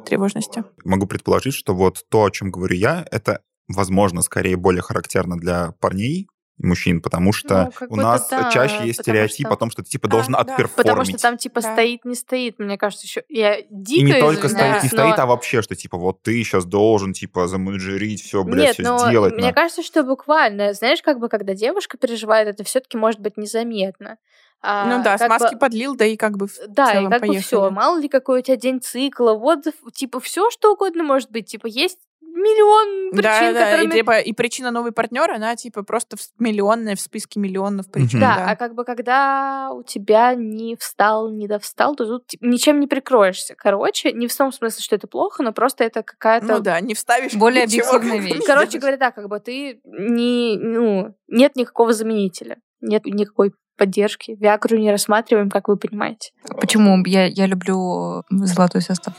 [0.05, 0.63] тревожности.
[0.85, 5.73] Могу предположить, что вот то, о чем говорю я, это, возможно, скорее более характерно для
[5.79, 6.27] парней
[6.57, 9.83] мужчин, потому что Ну, у нас да, чаще есть потому стереотип что- о том, что
[9.83, 10.39] ты типа А, должен да.
[10.39, 10.75] отперформить.
[10.75, 11.73] Потому что там типа Да.
[11.73, 15.19] стоит, не стоит, мне кажется, еще я дико и не только стоит, не но- стоит,
[15.19, 18.99] а вообще, что типа вот ты сейчас должен типа заменеджерить все, блядь, Нет, все но
[18.99, 19.33] сделать.
[19.33, 19.53] мне на.
[19.53, 24.17] кажется, что буквально, знаешь, как бы когда девушка переживает, это все-таки может быть незаметно.
[24.65, 27.21] А, ну да, смазки бы- подлил, да и как бы в Да, целом и как
[27.21, 27.45] бы поехали.
[27.45, 31.47] все, мало ли какой у тебя день цикла, вот типа все что угодно может быть,
[31.47, 31.97] типа есть
[32.43, 36.27] миллион причин, да, да, которыми и, типа, и причина новый партнер, она типа просто в-
[36.39, 38.19] миллионная в списке миллионов причин.
[38.19, 38.27] Мгм.
[38.27, 42.79] Да, а как бы когда у тебя не встал, не довстал, то тут типа, ничем
[42.79, 43.55] не прикроешься.
[43.57, 46.45] Короче, не в том смысле, что это плохо, но просто это какая-то...
[46.45, 48.43] Ну да, не вставишь Более объективная вещь.
[48.45, 50.57] Короче говоря, да, как бы ты не...
[50.57, 52.57] Ну, нет никакого заменителя.
[52.81, 54.35] Нет никакой поддержки.
[54.39, 56.31] Виагру не рассматриваем, как вы понимаете.
[56.59, 57.03] Почему?
[57.05, 59.13] Я, я люблю золотой состав.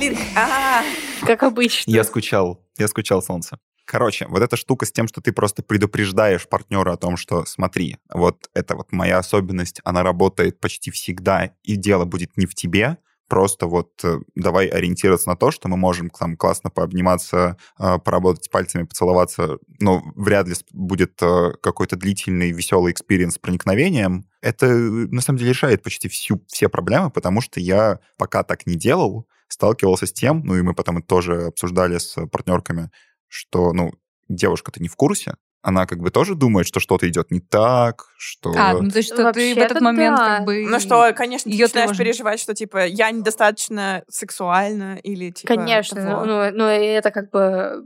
[0.00, 0.82] Алин, а,
[1.26, 1.90] Как обычно.
[1.90, 3.58] Я скучал, я скучал, солнце.
[3.84, 7.98] Короче, вот эта штука с тем, что ты просто предупреждаешь партнера о том, что смотри,
[8.10, 12.96] вот это вот моя особенность, она работает почти всегда, и дело будет не в тебе,
[13.28, 18.50] просто вот э, давай ориентироваться на то, что мы можем там классно пообниматься, э, поработать
[18.50, 24.24] пальцами, поцеловаться, но вряд ли будет э, какой-то длительный веселый experience с проникновением.
[24.40, 28.76] Это на самом деле решает почти всю, все проблемы, потому что я пока так не
[28.76, 32.90] делал, сталкивался с тем, ну и мы потом это тоже обсуждали с партнерками,
[33.28, 33.92] что, ну,
[34.28, 38.52] девушка-то не в курсе, она как бы тоже думает, что что-то идет не так, что...
[38.56, 40.38] А, ну то есть, что ты в этот момент да.
[40.38, 40.66] как бы...
[40.66, 46.02] ну что, конечно, ты её начинаешь переживать, что типа я недостаточно сексуальна или типа Конечно.
[46.02, 46.24] того.
[46.24, 47.84] Ну, ну, это как бы...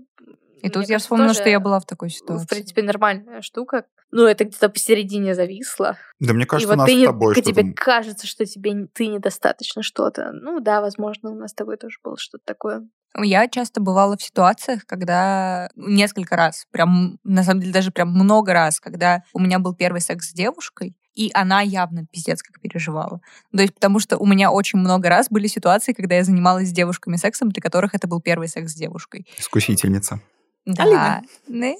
[0.62, 2.46] И мне тут я вспомнила, что я была в такой В ситуации.
[2.46, 3.84] принципе, нормальная штука.
[4.10, 5.98] Ну, это где-то посередине зависло.
[6.20, 7.50] Да мне и кажется, вот нас ты с тобой к- что-то...
[7.50, 10.30] тебе кажется, что тебе ты недостаточно что-то.
[10.32, 12.86] Ну да, возможно, у нас с тобой тоже было что-то такое.
[13.16, 18.52] Я часто бывала в ситуациях, когда несколько раз, прям, на самом деле, даже прям много
[18.52, 23.20] раз, когда у меня был первый секс с девушкой, и она явно пиздец как переживала.
[23.52, 26.72] То есть потому что у меня очень много раз были ситуации, когда я занималась с
[26.72, 29.26] девушками сексом, для которых это был первый секс с девушкой.
[29.38, 30.20] Искусительница.
[30.64, 30.82] Да.
[30.82, 31.22] Алина.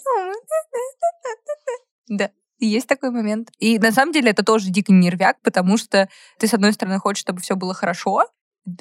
[2.09, 2.30] Да.
[2.61, 3.50] Есть такой момент.
[3.59, 7.20] И на самом деле это тоже дико нервяк, потому что ты, с одной стороны, хочешь,
[7.20, 8.22] чтобы все было хорошо.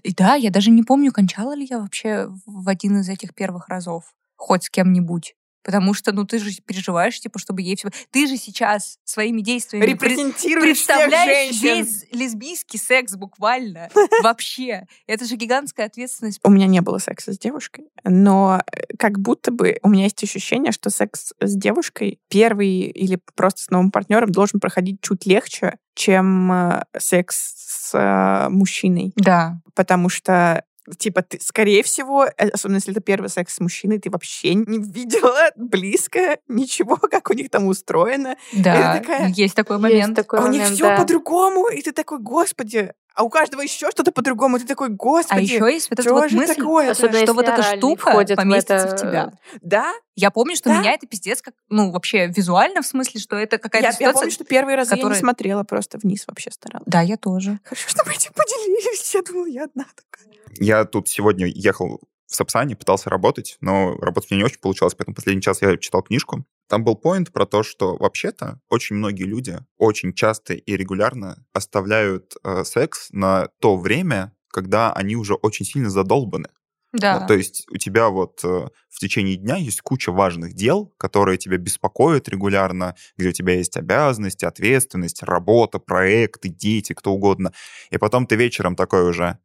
[0.03, 3.67] И да, я даже не помню, кончала ли я вообще в один из этих первых
[3.69, 5.35] разов хоть с кем-нибудь.
[5.63, 7.89] Потому что, ну, ты же переживаешь, типа, чтобы ей все...
[8.11, 13.89] Ты же сейчас своими действиями Репрезентируешь представляешь весь лесбийский секс буквально.
[14.23, 14.85] Вообще.
[15.07, 16.39] Это же гигантская ответственность.
[16.43, 20.23] У меня не было секса с девушкой, но э, как будто бы у меня есть
[20.23, 25.77] ощущение, что секс с девушкой первый или просто с новым партнером должен проходить чуть легче,
[25.95, 29.13] чем э, секс с э, мужчиной.
[29.15, 29.61] Да.
[29.75, 30.63] Потому что
[30.97, 34.79] Типа, ты, скорее всего, э, особенно если это первый секс с мужчиной, ты вообще не
[34.79, 38.35] видела близко ничего, как у них там устроено.
[38.53, 40.15] Да, такая, есть такой Есть момент.
[40.15, 40.97] такой а у них момент, все да.
[40.97, 44.57] по-другому, и ты такой, господи, а у каждого еще что-то по-другому.
[44.59, 46.91] Ты такой, А господи, еще есть вот эта что вот же мысль, такое?
[46.91, 49.31] Особенно что вот эта штука входит в поместится это- в тебя.
[49.61, 49.93] Да?
[50.15, 50.79] Я помню, что Да?
[50.79, 54.13] меня это пиздец как, ну, вообще визуально, в смысле, что это какая-то Я, я ситуация...
[54.19, 56.87] помню, что первый раз я которая- не смотрела, просто вниз вообще старалась.
[56.87, 57.59] Да, я тоже.
[57.63, 59.13] Хорошо, что мы этим поделились.
[59.13, 60.32] Я думала, я одна такая.
[60.59, 65.15] Я тут сегодня ехал в Сапсане, пытался работать, но работать меня не очень получалось, поэтому
[65.15, 66.45] последний час я читал книжку.
[66.67, 72.35] Там был поинт про то, что вообще-то очень многие люди очень часто и регулярно оставляют
[72.43, 76.49] э, секс на то время, когда они уже очень сильно задолбаны.
[76.93, 77.19] Да.
[77.19, 81.39] Ну, то есть у тебя вот э, в течение дня есть куча важных дел, которые
[81.39, 87.51] тебя беспокоят регулярно, где у тебя есть обязанности, ответственность, работа, проекты, дети, кто угодно.
[87.89, 89.39] И потом ты вечером такой уже,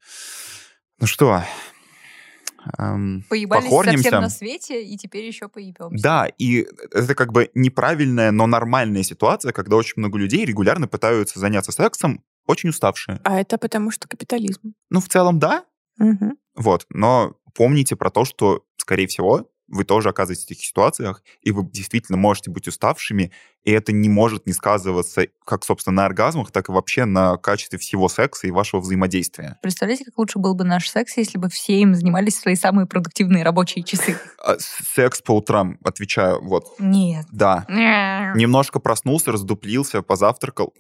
[1.01, 1.43] ну что,
[2.79, 4.03] эм, Поебались похорнимся.
[4.03, 6.03] совсем на свете, и теперь еще поебемся.
[6.03, 11.39] Да, и это как бы неправильная, но нормальная ситуация, когда очень много людей регулярно пытаются
[11.39, 13.21] заняться сексом, очень уставшие.
[13.25, 14.75] А это потому что капитализм.
[14.91, 15.65] Ну, в целом, да,
[15.99, 16.37] Мгм.
[16.55, 21.53] Вот, но помните про то, что, скорее всего, вы тоже оказываетесь в таких ситуациях, и
[21.53, 23.33] вы действительно можете быть уставшими,
[23.65, 27.79] и это не может не сказываться как, собственно, на оргазмах, так и вообще на качестве
[27.79, 29.59] всего секса и вашего взаимодействия.
[29.63, 32.87] Представляете, как лучше был бы наш секс, если бы все им занимались в свои самые
[32.87, 34.19] продуктивные рабочие часы?
[34.43, 37.27] А секс по утрам, отвечаю, вот, Нет.
[37.31, 37.67] да.
[38.35, 40.73] Немножко проснулся, раздуплился, позавтракал.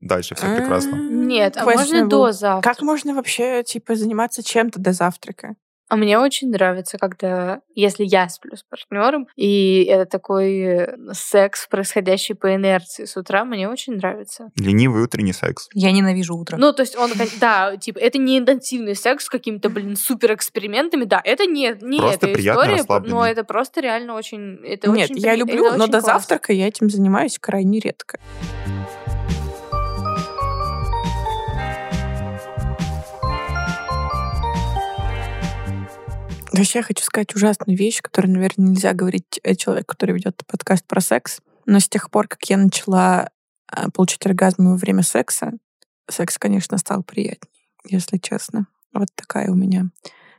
[0.00, 0.96] Дальше все прекрасно.
[0.96, 2.74] Нет, а можно до завтрака?
[2.74, 5.54] Как можно вообще, типа, заниматься чем-то до завтрака?
[5.94, 12.34] А мне очень нравится, когда, если я сплю с партнером, и это такой секс, происходящий
[12.34, 14.50] по инерции с утра, мне очень нравится.
[14.56, 15.68] Ленивый утренний секс.
[15.72, 16.56] Я ненавижу утро.
[16.56, 21.04] Ну, то есть он, да, типа, это не интенсивный секс с какими-то, блин, супер экспериментами,
[21.04, 25.12] да, это не, не Просто эта приятно история, но это просто реально очень, это Нет,
[25.12, 26.12] очень я люблю, это но до классно.
[26.14, 28.18] завтрака я этим занимаюсь крайне редко.
[36.56, 40.84] Вообще, я хочу сказать ужасную вещь, которую, наверное, нельзя говорить э, человеку, который ведет подкаст
[40.86, 41.40] про секс.
[41.66, 43.30] Но с тех пор, как я начала
[43.66, 45.52] а, получать оргазм во время секса,
[46.08, 47.50] секс, конечно, стал приятнее,
[47.88, 48.66] если честно.
[48.92, 49.86] Вот такая у меня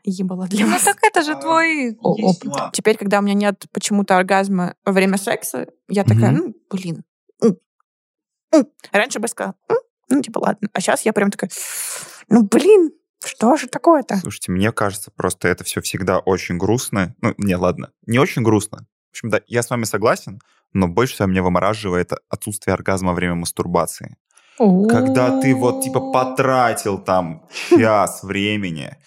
[0.03, 0.83] ебала для Ну вас.
[0.83, 2.71] так это же твой о- опыт.
[2.73, 6.37] Теперь, когда у меня нет почему-то оргазма во время секса, я такая, Мгм.
[6.45, 7.03] ну, блин.
[7.41, 7.57] м,
[8.53, 8.67] м».
[8.91, 9.77] Раньше бы сказала, «М,
[10.09, 10.69] ну, типа, ладно.
[10.71, 11.49] А сейчас я прям такая,
[12.29, 12.91] ну, блин,
[13.25, 14.17] что же такое-то?
[14.17, 17.15] Слушайте, мне кажется, просто это все всегда очень грустно.
[17.21, 18.85] Ну, не, ладно, не очень грустно.
[19.07, 20.39] В общем, да, я с вами согласен,
[20.73, 24.17] но больше всего меня вымораживает отсутствие оргазма во время мастурбации.
[24.57, 28.97] Когда ты вот типа потратил там час времени,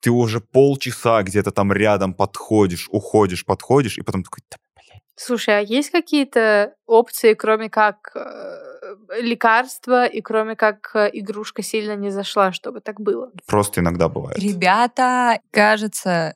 [0.00, 5.02] ты уже полчаса где-то там рядом подходишь, уходишь, подходишь, и потом такой, «Да, блядь».
[5.14, 8.16] Слушай, а есть какие-то опции, кроме как
[9.20, 13.30] лекарства и кроме как э, игрушка сильно не зашла, чтобы так было?
[13.46, 14.38] просто иногда бывает.
[14.38, 16.34] Ребята, кажется,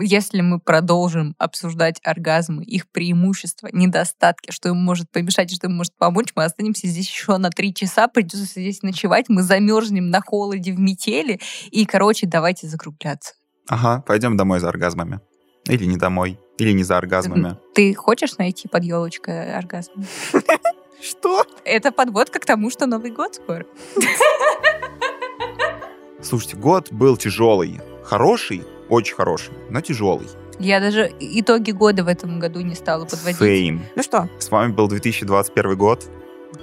[0.00, 5.74] если мы продолжим обсуждать оргазмы, их преимущества, недостатки, что им может помешать, и что им
[5.74, 10.20] может помочь, мы останемся здесь еще на три часа, придется здесь ночевать, мы замерзнем на
[10.20, 13.34] холоде в метели, и, короче, давайте закругляться.
[13.68, 15.20] Ага, пойдем домой за оргазмами.
[15.68, 17.56] Или не домой, или не за оргазмами.
[17.74, 20.04] Ты хочешь найти под елочкой оргазм?
[21.00, 21.44] Что?
[21.64, 23.66] Это подводка к тому, что Новый год скоро.
[26.22, 27.80] Слушайте, год был тяжелый.
[28.02, 30.26] Хороший, очень хороший, но тяжелый.
[30.58, 33.40] Я даже итоги года в этом году не стала подводить.
[33.40, 33.80] Same.
[33.94, 36.04] Ну что, С вами был 2021 год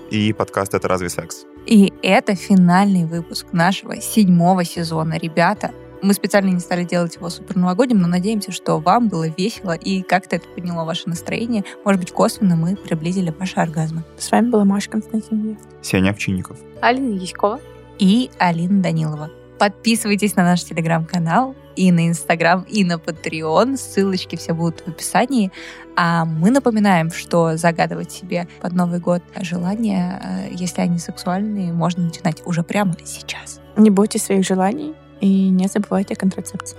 [0.10, 1.46] и подкаст «Это разве секс?».
[1.66, 5.18] И это финальный выпуск нашего седьмого сезона.
[5.18, 5.72] Ребята,
[6.04, 10.02] мы специально не стали делать его супер новогодним, но надеемся, что вам было весело и
[10.02, 11.64] как-то это подняло ваше настроение.
[11.86, 14.04] Может быть, косвенно мы приблизили ваши оргазмы.
[14.18, 15.58] с вами была Маша Константиновна.
[15.82, 16.58] Сеня Овчинников.
[16.82, 17.60] Алина Яськова.
[18.00, 19.32] И Алина Данилова.
[19.58, 23.78] Подписывайтесь на наш телеграм-канал и на Инстаграм, и на Patreon.
[23.78, 25.52] Ссылочки все будут в описании.
[25.96, 32.04] А мы напоминаем, что загадывать себе под Новый год желания, э, если они сексуальные, можно
[32.04, 33.62] начинать уже прямо сейчас.
[33.78, 36.78] Не бойтесь своих желаний и не забывайте о контрацепции.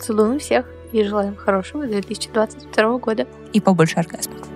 [0.00, 3.26] Целуем всех и желаем хорошего 2022 года.
[3.52, 4.48] И побольше оргазмов.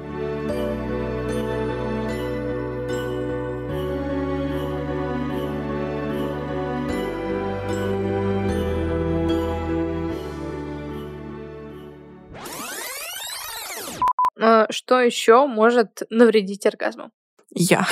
[14.38, 17.10] Э, Что еще может навредить оргазму?
[17.50, 17.86] Я.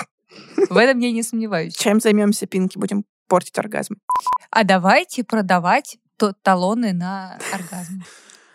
[0.70, 1.74] В этом я не сомневаюсь.
[1.74, 2.78] Чем займемся, Пинки?
[2.78, 3.96] Будем портить оргазм.
[4.50, 8.02] А давайте продавать то- талоны на оргазм.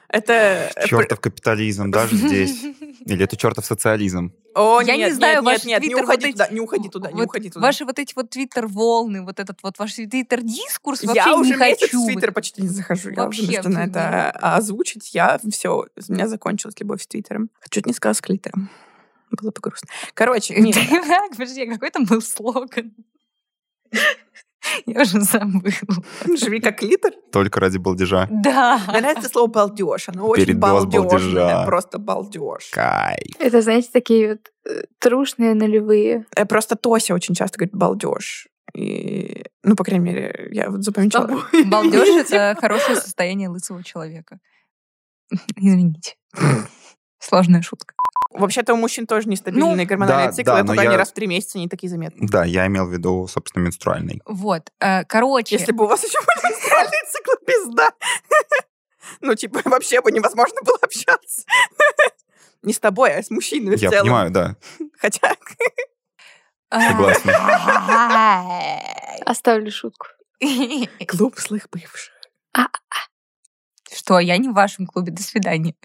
[0.08, 0.70] Это...
[0.88, 2.62] Чертов капитализм даже здесь.
[3.06, 4.34] Или это чертов социализм.
[4.54, 6.60] О, Я нет, не знаю нет, ваш нет, нет, не уходи вот туда, эти- не
[6.60, 7.66] уходи туда, не вот уходи туда.
[7.66, 11.80] Ваши вот эти вот твиттер-волны, вот этот вот ваш твиттер-дискурс вообще я уже не месяц
[11.84, 12.04] хочу.
[12.04, 13.12] в Твиттер почти не захожу.
[13.12, 14.30] Я Вообще уже вынуждена фигня.
[14.30, 15.14] это озвучить.
[15.16, 17.50] Я все, у меня закончилась любовь с Твиттером.
[17.70, 18.70] Чуть не сказала с клитором.
[19.32, 19.88] Было бы грустно.
[20.14, 20.76] Короче, нет.
[21.32, 22.94] Подожди, а какой там был слоган?
[24.86, 26.04] Я уже забыла.
[26.38, 27.12] Живи как клитор.
[27.32, 28.28] Только ради балдежа.
[28.30, 28.82] Да.
[28.88, 30.10] Мне нравится слово балдеж.
[30.10, 31.10] Оно очень балдежное.
[31.10, 31.66] балдежа.
[31.66, 32.70] Просто балдеж.
[32.72, 33.36] Кайф.
[33.40, 36.26] Это, знаете, такие вот э, трушные нулевые.
[36.36, 38.48] Э, Просто Тося очень часто говорит балдеж.
[38.74, 41.44] И, ну, по крайней мере, я вот запомнила.
[41.66, 44.40] Балдеж— это хорошее состояние лысого человека.
[45.56, 46.16] Извините.
[47.20, 47.94] Сложная шутка.
[48.30, 51.14] Вообще-то у мужчин тоже нестабильные гормональные да, циклы, да, а только они я- раз в
[51.14, 52.28] три месяца не такие заметны.
[52.28, 54.22] Да, я имел в виду, собственно, менструальный.
[54.26, 54.72] Вот.
[54.80, 57.92] э, Короче, Если бы у вас еще были менструальные циклы, пизда.
[59.20, 61.44] Ну, типа, вообще бы невозможно было общаться.
[62.62, 64.56] Не с тобой, а с мужчиной в Я понимаю, да.
[65.00, 65.36] Хотя,
[66.72, 67.30] Согласен.
[69.26, 70.08] Оставлю шутку.
[71.08, 72.14] клуб злых бывших.
[73.94, 75.76] Что, я не в вашем клубе, до свидания.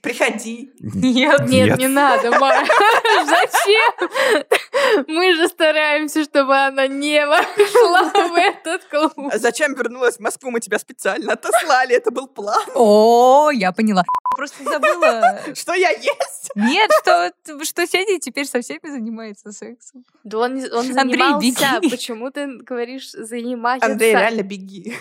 [0.00, 0.70] Приходи.
[0.80, 1.40] Нет.
[1.48, 1.78] Нет, Нет.
[1.78, 2.68] не надо, Маш.
[3.26, 5.04] Зачем?
[5.08, 9.30] Мы же стараемся, чтобы она не вошла в этот клуб.
[9.32, 10.50] А Зачем вернулась в Москву?
[10.50, 11.94] Мы тебя специально отослали.
[11.96, 12.64] Это был план.
[12.74, 14.04] О, я поняла.
[14.36, 15.40] Просто забыла.
[15.54, 16.50] Что я есть?
[16.54, 17.32] Нет, что,
[17.64, 20.04] что Сеня теперь со всеми занимается сексом.
[20.24, 21.80] Да он, он Андрей, занимался.
[21.80, 21.90] беги.
[21.90, 23.90] Почему ты говоришь занимается?
[23.90, 24.96] Андрей, реально беги.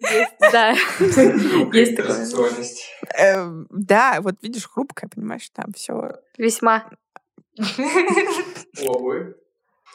[0.00, 0.70] Есть, да.
[1.72, 2.26] Есть такое.
[3.18, 6.12] Э, Да, вот видишь, хрупкая, понимаешь, там все.
[6.36, 6.88] Весьма.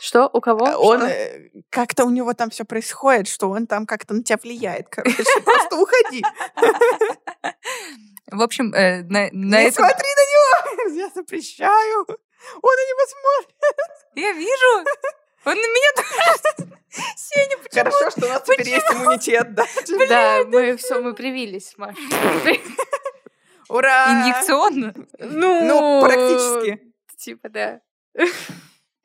[0.01, 0.29] Что?
[0.31, 0.65] У кого?
[0.77, 1.07] Он Что?
[1.09, 4.87] э, как-то у него там все происходит, что он там как-то на тебя влияет.
[4.89, 6.23] Короче, просто уходи.
[8.31, 10.95] В общем, э, на, на Не этом- смотри на него!
[10.99, 12.05] Я запрещаю.
[12.07, 13.55] Он на него смотрит.
[14.15, 14.85] Я вижу.
[15.49, 16.69] Он на меня.
[17.15, 17.83] Сеня, почему?
[17.83, 19.65] Хорошо, что у нас теперь есть иммунитет, да?
[20.09, 21.95] Да, мы все, мы привились, Маш.
[23.69, 24.23] Ура!
[24.23, 24.93] Инъекционно?
[25.19, 26.81] Ну, Ну, практически.
[27.17, 27.81] Типа, да.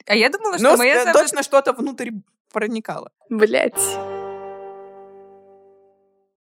[0.06, 2.10] А я думала, что Но моя зам- точно что-то внутрь
[2.52, 3.10] проникало.
[3.28, 3.74] Блять.